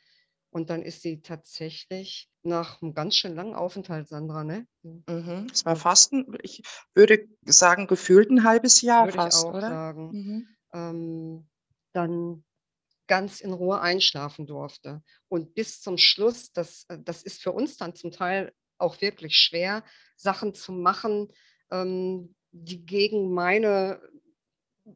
[0.56, 4.66] Und dann ist sie tatsächlich nach einem ganz schön langen Aufenthalt, Sandra, ne?
[4.82, 5.48] Mhm.
[5.52, 6.62] Es war fast, ein, ich
[6.94, 9.68] würde sagen, gefühlt ein halbes Jahr würde fast, ich auch oder?
[9.68, 10.08] sagen.
[10.12, 10.48] Mhm.
[10.72, 11.48] Ähm,
[11.92, 12.42] dann
[13.06, 15.02] ganz in Ruhe einschlafen durfte.
[15.28, 19.36] Und bis zum Schluss, das, äh, das ist für uns dann zum Teil auch wirklich
[19.36, 19.84] schwer,
[20.16, 21.34] Sachen zu machen,
[21.70, 24.00] ähm, die gegen meine,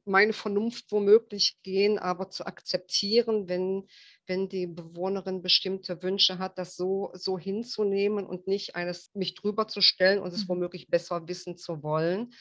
[0.05, 3.89] meine Vernunft womöglich gehen, aber zu akzeptieren, wenn,
[4.27, 9.67] wenn die Bewohnerin bestimmte Wünsche hat, das so, so hinzunehmen und nicht eines mich drüber
[9.67, 10.51] zu stellen und es mhm.
[10.51, 12.33] womöglich besser wissen zu wollen.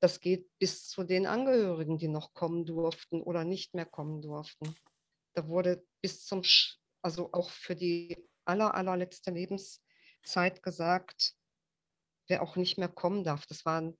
[0.00, 4.74] Das geht bis zu den Angehörigen, die noch kommen durften oder nicht mehr kommen durften.
[5.34, 6.42] Da wurde bis zum,
[7.02, 11.34] also auch für die aller, allerletzte Lebenszeit gesagt,
[12.28, 13.46] wer auch nicht mehr kommen darf.
[13.46, 13.96] Das waren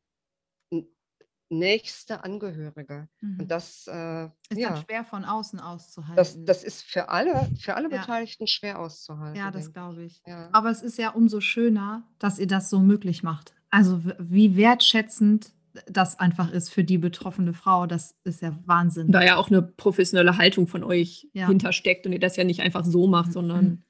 [1.51, 3.09] nächste Angehörige.
[3.21, 3.41] Mhm.
[3.41, 6.17] Und das äh, ist ja, dann schwer von außen auszuhalten.
[6.17, 8.01] Das, das ist für alle, für alle ja.
[8.01, 9.39] Beteiligten schwer auszuhalten.
[9.39, 10.23] Ja, das glaube ich.
[10.27, 10.49] Ja.
[10.53, 13.55] Aber es ist ja umso schöner, dass ihr das so möglich macht.
[13.71, 15.53] Also wie wertschätzend
[15.87, 19.13] das einfach ist für die betroffene Frau, das ist ja Wahnsinn.
[19.13, 22.85] Da ja auch eine professionelle Haltung von euch hintersteckt und ihr das ja nicht einfach
[22.85, 23.33] so macht, mhm.
[23.33, 23.85] sondern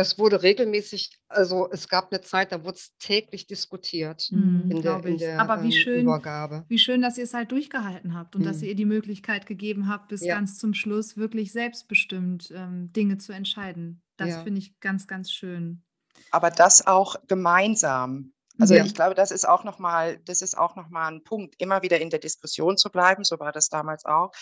[0.00, 4.82] das wurde regelmäßig, also es gab eine Zeit, da wurde es täglich diskutiert mhm, in,
[4.82, 6.64] der, in der Aber wie ähm, schön, Übergabe.
[6.68, 8.46] Wie schön, dass ihr es halt durchgehalten habt und mhm.
[8.46, 10.36] dass ihr ihr die Möglichkeit gegeben habt, bis ja.
[10.36, 14.02] ganz zum Schluss wirklich selbstbestimmt ähm, Dinge zu entscheiden.
[14.16, 14.42] Das ja.
[14.42, 15.82] finde ich ganz, ganz schön.
[16.30, 18.32] Aber das auch gemeinsam.
[18.58, 18.84] Also ja.
[18.84, 22.10] ich glaube, das ist auch nochmal, das ist auch nochmal ein Punkt, immer wieder in
[22.10, 24.32] der Diskussion zu bleiben, so war das damals auch.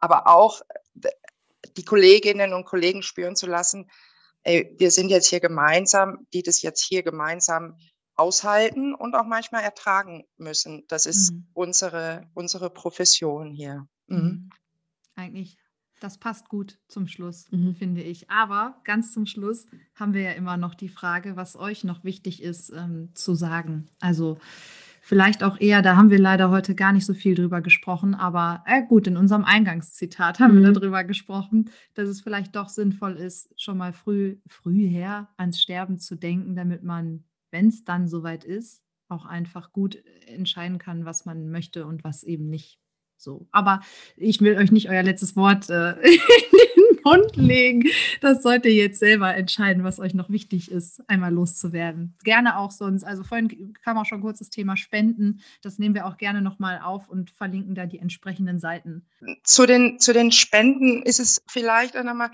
[0.00, 0.60] Aber auch
[1.00, 1.10] äh,
[1.76, 3.90] die Kolleginnen und Kollegen spüren zu lassen,
[4.42, 7.76] ey, wir sind jetzt hier gemeinsam, die das jetzt hier gemeinsam
[8.18, 10.84] aushalten und auch manchmal ertragen müssen.
[10.88, 11.46] Das ist mhm.
[11.52, 13.86] unsere, unsere Profession hier.
[14.06, 14.16] Mhm.
[14.16, 14.50] mhm.
[15.14, 15.58] Eigentlich,
[16.00, 17.74] das passt gut zum Schluss, mhm.
[17.74, 18.30] finde ich.
[18.30, 22.42] Aber ganz zum Schluss haben wir ja immer noch die Frage, was euch noch wichtig
[22.42, 23.88] ist ähm, zu sagen.
[23.98, 24.38] Also
[25.08, 28.62] vielleicht auch eher, da haben wir leider heute gar nicht so viel drüber gesprochen, aber
[28.66, 30.64] äh, gut, in unserem Eingangszitat haben mhm.
[30.64, 35.62] wir darüber gesprochen, dass es vielleicht doch sinnvoll ist, schon mal früh, früh her ans
[35.62, 39.96] Sterben zu denken, damit man, wenn es dann soweit ist, auch einfach gut
[40.26, 42.78] entscheiden kann, was man möchte und was eben nicht.
[43.16, 43.48] So.
[43.50, 43.80] Aber
[44.14, 45.94] ich will euch nicht euer letztes Wort äh,
[47.08, 47.84] Mund legen.
[48.20, 52.14] Das sollt ihr jetzt selber entscheiden, was euch noch wichtig ist, einmal loszuwerden.
[52.24, 53.04] Gerne auch sonst.
[53.04, 55.40] Also vorhin kam auch schon kurz das Thema Spenden.
[55.62, 59.06] Das nehmen wir auch gerne nochmal auf und verlinken da die entsprechenden Seiten.
[59.42, 62.30] Zu den, zu den Spenden ist es vielleicht einmal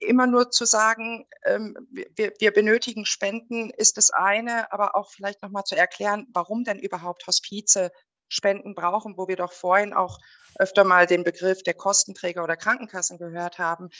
[0.00, 5.42] immer nur zu sagen, ähm, wir, wir benötigen Spenden, ist das eine, aber auch vielleicht
[5.42, 7.90] nochmal zu erklären, warum denn überhaupt Hospize
[8.28, 10.18] Spenden brauchen, wo wir doch vorhin auch
[10.58, 13.90] öfter mal den Begriff der Kostenträger oder Krankenkassen gehört haben.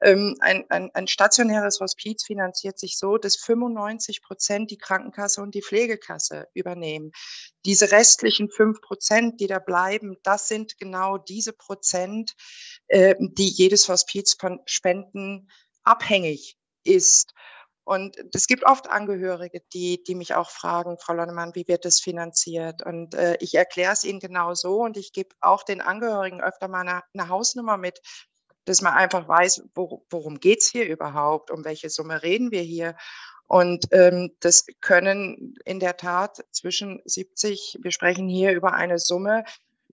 [0.00, 5.54] Ähm, ein, ein, ein stationäres Hospiz finanziert sich so, dass 95 Prozent die Krankenkasse und
[5.54, 7.12] die Pflegekasse übernehmen.
[7.64, 12.34] Diese restlichen fünf Prozent, die da bleiben, das sind genau diese Prozent,
[12.88, 15.50] äh, die jedes Hospiz von Spenden
[15.82, 17.34] abhängig ist.
[17.88, 22.00] Und es gibt oft Angehörige, die, die mich auch fragen, Frau Lonnemann, wie wird das
[22.00, 22.84] finanziert?
[22.84, 26.68] Und äh, ich erkläre es ihnen genau so und ich gebe auch den Angehörigen öfter
[26.68, 27.98] mal eine, eine Hausnummer mit,
[28.66, 32.60] dass man einfach weiß, wo, worum geht es hier überhaupt, um welche Summe reden wir
[32.60, 32.94] hier.
[33.46, 39.44] Und ähm, das können in der Tat zwischen 70, wir sprechen hier über eine Summe,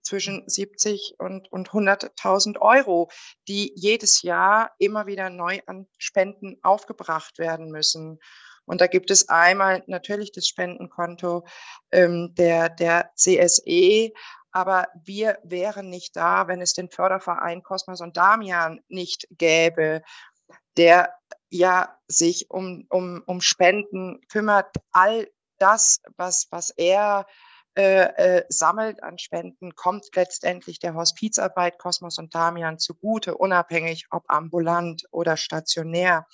[0.06, 3.10] zwischen 70 und, und 100.000 Euro,
[3.48, 8.20] die jedes Jahr immer wieder neu an Spenden aufgebracht werden müssen.
[8.64, 11.44] Und da gibt es einmal natürlich das Spendenkonto
[11.90, 14.12] ähm, der, der CSE,
[14.52, 20.02] aber wir wären nicht da, wenn es den Förderverein Kosmos und Damian nicht gäbe,
[20.76, 21.12] der
[21.50, 24.74] ja sich um, um, um Spenden kümmert.
[24.92, 25.28] All
[25.58, 27.26] das, was, was er
[27.76, 34.24] äh, äh, sammelt an Spenden, kommt letztendlich der Hospizarbeit Kosmos und Damian zugute, unabhängig ob
[34.28, 36.26] ambulant oder stationär.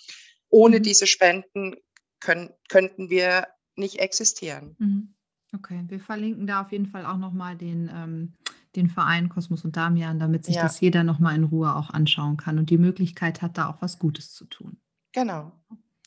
[0.51, 0.83] Ohne mhm.
[0.85, 1.75] diese Spenden
[2.21, 4.77] können, könnten wir nicht existieren.
[4.79, 5.15] Mhm.
[5.53, 8.35] Okay, wir verlinken da auf jeden Fall auch nochmal den, ähm,
[8.77, 10.63] den Verein Kosmos und Damian, damit sich ja.
[10.63, 13.99] das jeder nochmal in Ruhe auch anschauen kann und die Möglichkeit hat, da auch was
[13.99, 14.79] Gutes zu tun.
[15.13, 15.53] Genau,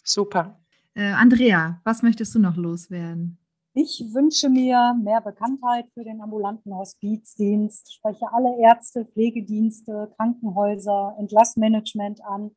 [0.02, 0.64] super.
[0.94, 3.38] Äh, Andrea, was möchtest du noch loswerden?
[3.78, 12.24] Ich wünsche mir mehr Bekanntheit für den ambulanten Hospizdienst, spreche alle Ärzte, Pflegedienste, Krankenhäuser, Entlassmanagement
[12.24, 12.56] an,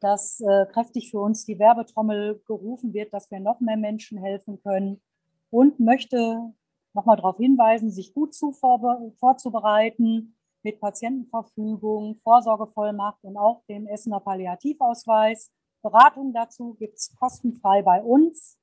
[0.00, 4.58] dass äh, kräftig für uns die Werbetrommel gerufen wird, dass wir noch mehr Menschen helfen
[4.62, 5.02] können
[5.50, 6.54] und möchte
[6.94, 15.52] nochmal darauf hinweisen, sich gut zu vorzubereiten mit Patientenverfügung, Vorsorgevollmacht und auch dem Essener Palliativausweis
[15.82, 18.58] Beratung dazu gibt es kostenfrei bei uns.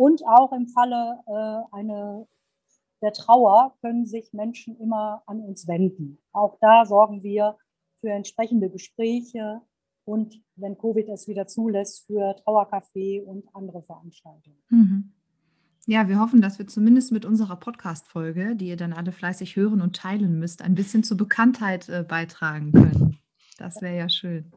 [0.00, 2.26] Und auch im Falle äh, eine,
[3.02, 6.16] der Trauer können sich Menschen immer an uns wenden.
[6.32, 7.58] Auch da sorgen wir
[8.00, 9.60] für entsprechende Gespräche
[10.04, 14.62] und, wenn Covid es wieder zulässt, für Trauercafé und andere Veranstaltungen.
[14.70, 15.12] Mhm.
[15.86, 19.82] Ja, wir hoffen, dass wir zumindest mit unserer Podcast-Folge, die ihr dann alle fleißig hören
[19.82, 23.18] und teilen müsst, ein bisschen zur Bekanntheit äh, beitragen können.
[23.58, 24.50] Das wäre ja schön.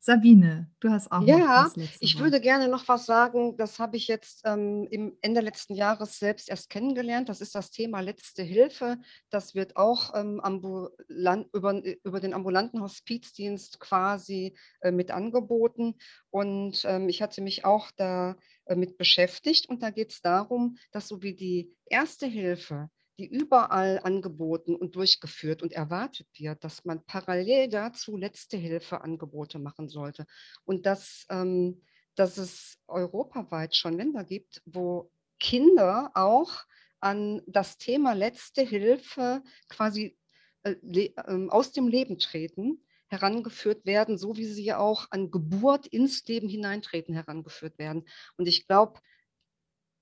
[0.00, 3.56] Sabine, du hast auch ja, ich würde gerne noch was sagen.
[3.56, 7.28] Das habe ich jetzt ähm, im Ende letzten Jahres selbst erst kennengelernt.
[7.28, 8.98] Das ist das Thema letzte Hilfe.
[9.28, 15.96] Das wird auch ähm, ambulant, über, über den ambulanten Hospizdienst quasi äh, mit angeboten.
[16.30, 19.68] Und ähm, ich hatte mich auch damit äh, beschäftigt.
[19.68, 22.88] Und da geht es darum, dass so wie die erste Hilfe
[23.18, 30.24] die überall angeboten und durchgeführt und erwartet wird, dass man parallel dazu Letzte-Hilfe-Angebote machen sollte.
[30.64, 31.82] Und dass, ähm,
[32.14, 35.10] dass es europaweit schon Länder gibt, wo
[35.40, 36.64] Kinder auch
[37.00, 40.16] an das Thema Letzte Hilfe quasi
[40.62, 45.86] äh, äh, aus dem Leben treten, herangeführt werden, so wie sie ja auch an Geburt
[45.86, 48.06] ins Leben hineintreten herangeführt werden.
[48.36, 49.00] Und ich glaube,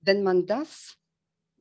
[0.01, 0.97] wenn man das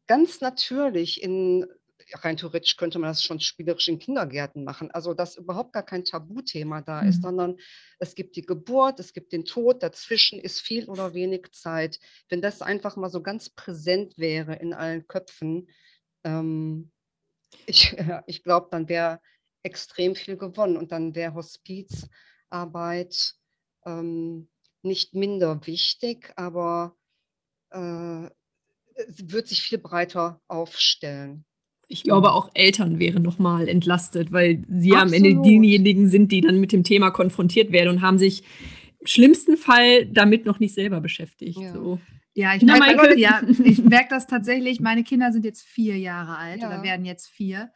[0.06, 1.66] ganz natürlich in,
[2.12, 6.04] rein theoretisch könnte man das schon spielerisch in Kindergärten machen, also dass überhaupt gar kein
[6.04, 7.08] Tabuthema da mhm.
[7.08, 7.56] ist, sondern
[7.98, 11.98] es gibt die Geburt, es gibt den Tod, dazwischen ist viel oder wenig Zeit.
[12.28, 15.68] Wenn das einfach mal so ganz präsent wäre in allen Köpfen,
[16.24, 16.92] ähm,
[17.66, 17.96] ich,
[18.26, 19.20] ich glaube, dann wäre
[19.62, 23.34] extrem viel gewonnen und dann wäre Hospizarbeit
[23.84, 24.48] ähm,
[24.82, 26.96] nicht minder wichtig, aber
[27.70, 28.30] äh,
[29.18, 31.44] wird sich viel breiter aufstellen.
[31.88, 35.02] Ich glaube, auch Eltern wären nochmal entlastet, weil sie Absolut.
[35.02, 38.42] am Ende diejenigen sind, die dann mit dem Thema konfrontiert werden und haben sich
[38.98, 41.60] im schlimmsten Fall damit noch nicht selber beschäftigt.
[41.60, 41.72] Ja.
[41.72, 42.00] So.
[42.34, 44.80] Ja, ich merke, ja, ich merke das tatsächlich.
[44.80, 46.68] Meine Kinder sind jetzt vier Jahre alt ja.
[46.68, 47.70] oder werden jetzt vier.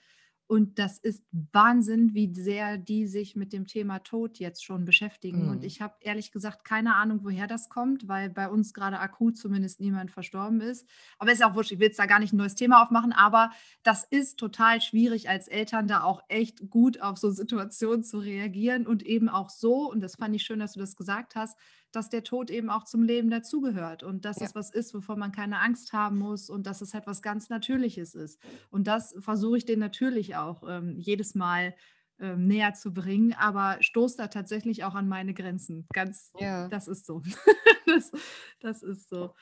[0.51, 1.23] Und das ist
[1.53, 5.45] Wahnsinn, wie sehr die sich mit dem Thema Tod jetzt schon beschäftigen.
[5.45, 5.51] Mhm.
[5.51, 9.39] Und ich habe ehrlich gesagt keine Ahnung, woher das kommt, weil bei uns gerade akut
[9.39, 10.89] zumindest niemand verstorben ist.
[11.19, 13.53] Aber ist auch wurscht, ich will jetzt da gar nicht ein neues Thema aufmachen, aber
[13.85, 18.89] das ist total schwierig als Eltern da auch echt gut auf so Situationen zu reagieren
[18.89, 21.57] und eben auch so, und das fand ich schön, dass du das gesagt hast,
[21.93, 24.47] dass der Tod eben auch zum Leben dazugehört und dass ja.
[24.47, 28.15] es was ist, wovon man keine Angst haben muss und dass es etwas ganz Natürliches
[28.15, 28.41] ist.
[28.71, 31.75] Und das versuche ich denen natürlich auch ähm, jedes Mal
[32.19, 35.87] ähm, näher zu bringen, aber stoße da tatsächlich auch an meine Grenzen.
[35.93, 36.69] Ganz, ja.
[36.69, 37.23] das ist so.
[37.87, 38.13] das,
[38.61, 39.35] das ist so.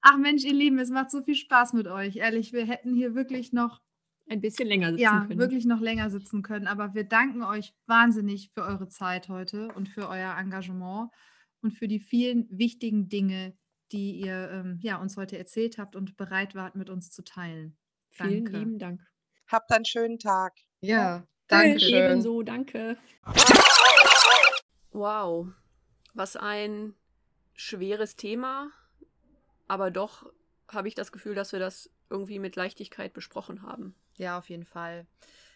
[0.00, 2.16] Ach Mensch, ihr Lieben, es macht so viel Spaß mit euch.
[2.16, 3.80] Ehrlich, wir hätten hier wirklich noch
[4.28, 5.32] ein bisschen länger sitzen ja, können.
[5.32, 6.66] Ja, wirklich noch länger sitzen können.
[6.66, 11.10] Aber wir danken euch wahnsinnig für eure Zeit heute und für euer Engagement
[11.62, 13.56] und für die vielen wichtigen Dinge,
[13.92, 17.76] die ihr ähm, ja, uns heute erzählt habt und bereit wart, mit uns zu teilen.
[18.10, 18.58] Vielen danke.
[18.58, 19.00] lieben Dank.
[19.46, 20.54] Habt einen schönen Tag.
[20.80, 22.10] Ja, danke schön.
[22.10, 22.96] Ebenso, danke.
[24.90, 25.48] Wow,
[26.14, 26.94] was ein
[27.54, 28.70] schweres Thema,
[29.66, 30.32] aber doch
[30.70, 33.94] habe ich das Gefühl, dass wir das irgendwie mit Leichtigkeit besprochen haben.
[34.16, 35.06] Ja, auf jeden Fall.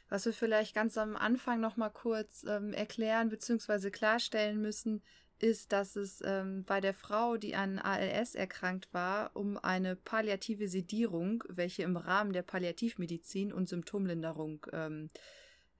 [0.08, 3.90] Was wir vielleicht ganz am Anfang noch mal kurz ähm, erklären bzw.
[3.90, 5.02] klarstellen müssen,
[5.42, 10.68] ist, dass es ähm, bei der Frau, die an ALS erkrankt war, um eine palliative
[10.68, 15.08] Sedierung, welche im Rahmen der Palliativmedizin und Symptomlinderung ähm,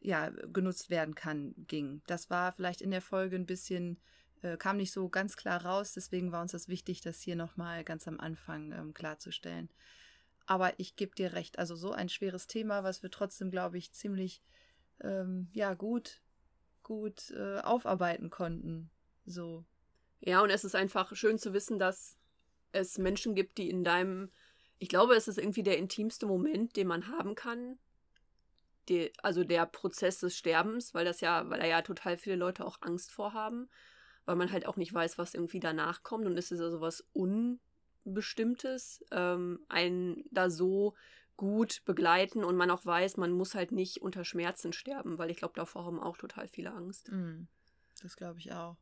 [0.00, 2.02] ja, genutzt werden kann, ging.
[2.08, 4.00] Das war vielleicht in der Folge ein bisschen,
[4.42, 7.84] äh, kam nicht so ganz klar raus, deswegen war uns das wichtig, das hier nochmal
[7.84, 9.70] ganz am Anfang ähm, klarzustellen.
[10.44, 13.92] Aber ich gebe dir recht, also so ein schweres Thema, was wir trotzdem, glaube ich,
[13.92, 14.42] ziemlich
[15.04, 16.20] ähm, ja, gut,
[16.82, 18.90] gut äh, aufarbeiten konnten
[19.24, 19.64] so.
[20.20, 22.16] Ja, und es ist einfach schön zu wissen, dass
[22.72, 24.30] es Menschen gibt, die in deinem,
[24.78, 27.78] ich glaube, es ist irgendwie der intimste Moment, den man haben kann.
[28.88, 32.64] Die, also der Prozess des Sterbens, weil das ja, weil da ja total viele Leute
[32.64, 33.68] auch Angst vorhaben,
[34.24, 37.06] weil man halt auch nicht weiß, was irgendwie danach kommt und es ist ja sowas
[37.12, 40.94] Unbestimmtes, ähm, einen da so
[41.36, 45.36] gut begleiten und man auch weiß, man muss halt nicht unter Schmerzen sterben, weil ich
[45.36, 47.10] glaube, davor haben auch total viele Angst.
[47.10, 47.46] Mm,
[48.00, 48.76] das glaube ich auch.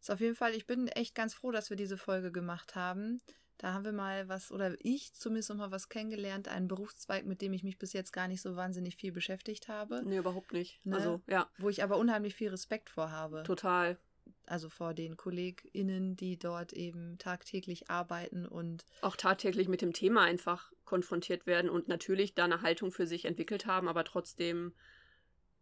[0.00, 3.20] Ist auf jeden Fall, ich bin echt ganz froh, dass wir diese Folge gemacht haben.
[3.58, 7.42] Da haben wir mal was, oder ich zumindest noch mal was kennengelernt, einen Berufszweig, mit
[7.42, 10.02] dem ich mich bis jetzt gar nicht so wahnsinnig viel beschäftigt habe.
[10.04, 10.84] Nee, überhaupt nicht.
[10.86, 10.96] Ne?
[10.96, 11.50] Also, ja.
[11.58, 13.42] Wo ich aber unheimlich viel Respekt vor habe.
[13.42, 13.98] Total.
[14.46, 18.84] Also vor den KollegInnen, die dort eben tagtäglich arbeiten und.
[19.02, 23.24] Auch tagtäglich mit dem Thema einfach konfrontiert werden und natürlich da eine Haltung für sich
[23.24, 24.72] entwickelt haben, aber trotzdem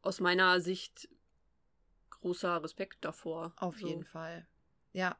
[0.02, 1.08] aus meiner Sicht
[2.20, 3.52] großer Respekt davor.
[3.56, 3.86] Auf so.
[3.86, 4.46] jeden Fall.
[4.92, 5.16] Ja.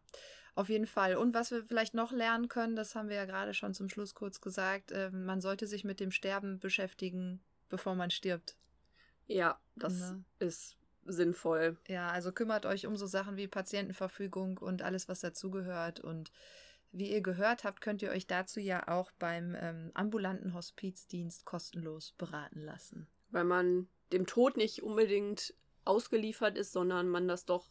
[0.57, 1.17] Auf jeden Fall.
[1.17, 4.15] Und was wir vielleicht noch lernen können, das haben wir ja gerade schon zum Schluss
[4.15, 8.57] kurz gesagt, äh, man sollte sich mit dem Sterben beschäftigen, bevor man stirbt.
[9.27, 10.25] Ja, das ne?
[10.39, 11.77] ist sinnvoll.
[11.89, 16.01] Ja, also kümmert euch um so Sachen wie Patientenverfügung und alles, was dazugehört.
[16.01, 16.33] Und
[16.91, 22.13] wie ihr gehört habt, könnt ihr euch dazu ja auch beim ähm, ambulanten Hospizdienst kostenlos
[22.13, 23.07] beraten lassen.
[23.31, 25.55] Weil man dem Tod nicht unbedingt
[25.87, 27.71] ausgeliefert ist, sondern man das doch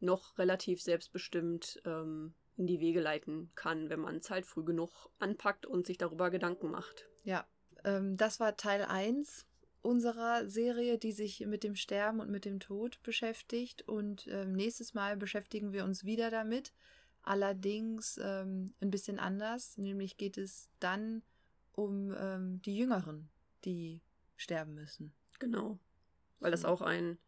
[0.00, 5.10] noch relativ selbstbestimmt ähm, in die Wege leiten kann, wenn man es halt früh genug
[5.18, 7.06] anpackt und sich darüber Gedanken macht.
[7.24, 7.46] Ja,
[7.84, 9.46] ähm, das war Teil 1
[9.86, 13.82] unserer Serie, die sich mit dem Sterben und mit dem Tod beschäftigt.
[13.82, 16.72] Und ähm, nächstes Mal beschäftigen wir uns wieder damit.
[17.22, 19.78] Allerdings ähm, ein bisschen anders.
[19.78, 21.22] Nämlich geht es dann
[21.72, 23.28] um ähm, die Jüngeren,
[23.64, 24.00] die
[24.36, 25.12] sterben müssen.
[25.38, 25.78] Genau.
[26.40, 27.18] Weil das auch ein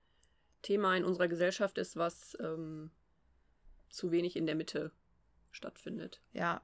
[0.62, 2.90] Thema in unserer Gesellschaft ist, was ähm,
[3.90, 4.92] zu wenig in der Mitte
[5.50, 6.20] stattfindet.
[6.32, 6.62] Ja.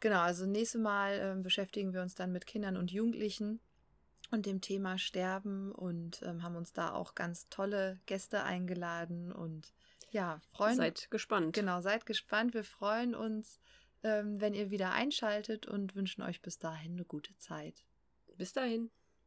[0.00, 3.60] Genau, also nächstes Mal äh, beschäftigen wir uns dann mit Kindern und Jugendlichen
[4.30, 9.72] und dem Thema Sterben und ähm, haben uns da auch ganz tolle Gäste eingeladen und
[10.10, 11.54] ja, freuen Seid gespannt.
[11.54, 12.54] Genau, seid gespannt.
[12.54, 13.60] Wir freuen uns,
[14.02, 17.84] ähm, wenn ihr wieder einschaltet und wünschen euch bis dahin eine gute Zeit.
[18.36, 18.90] Bis dahin.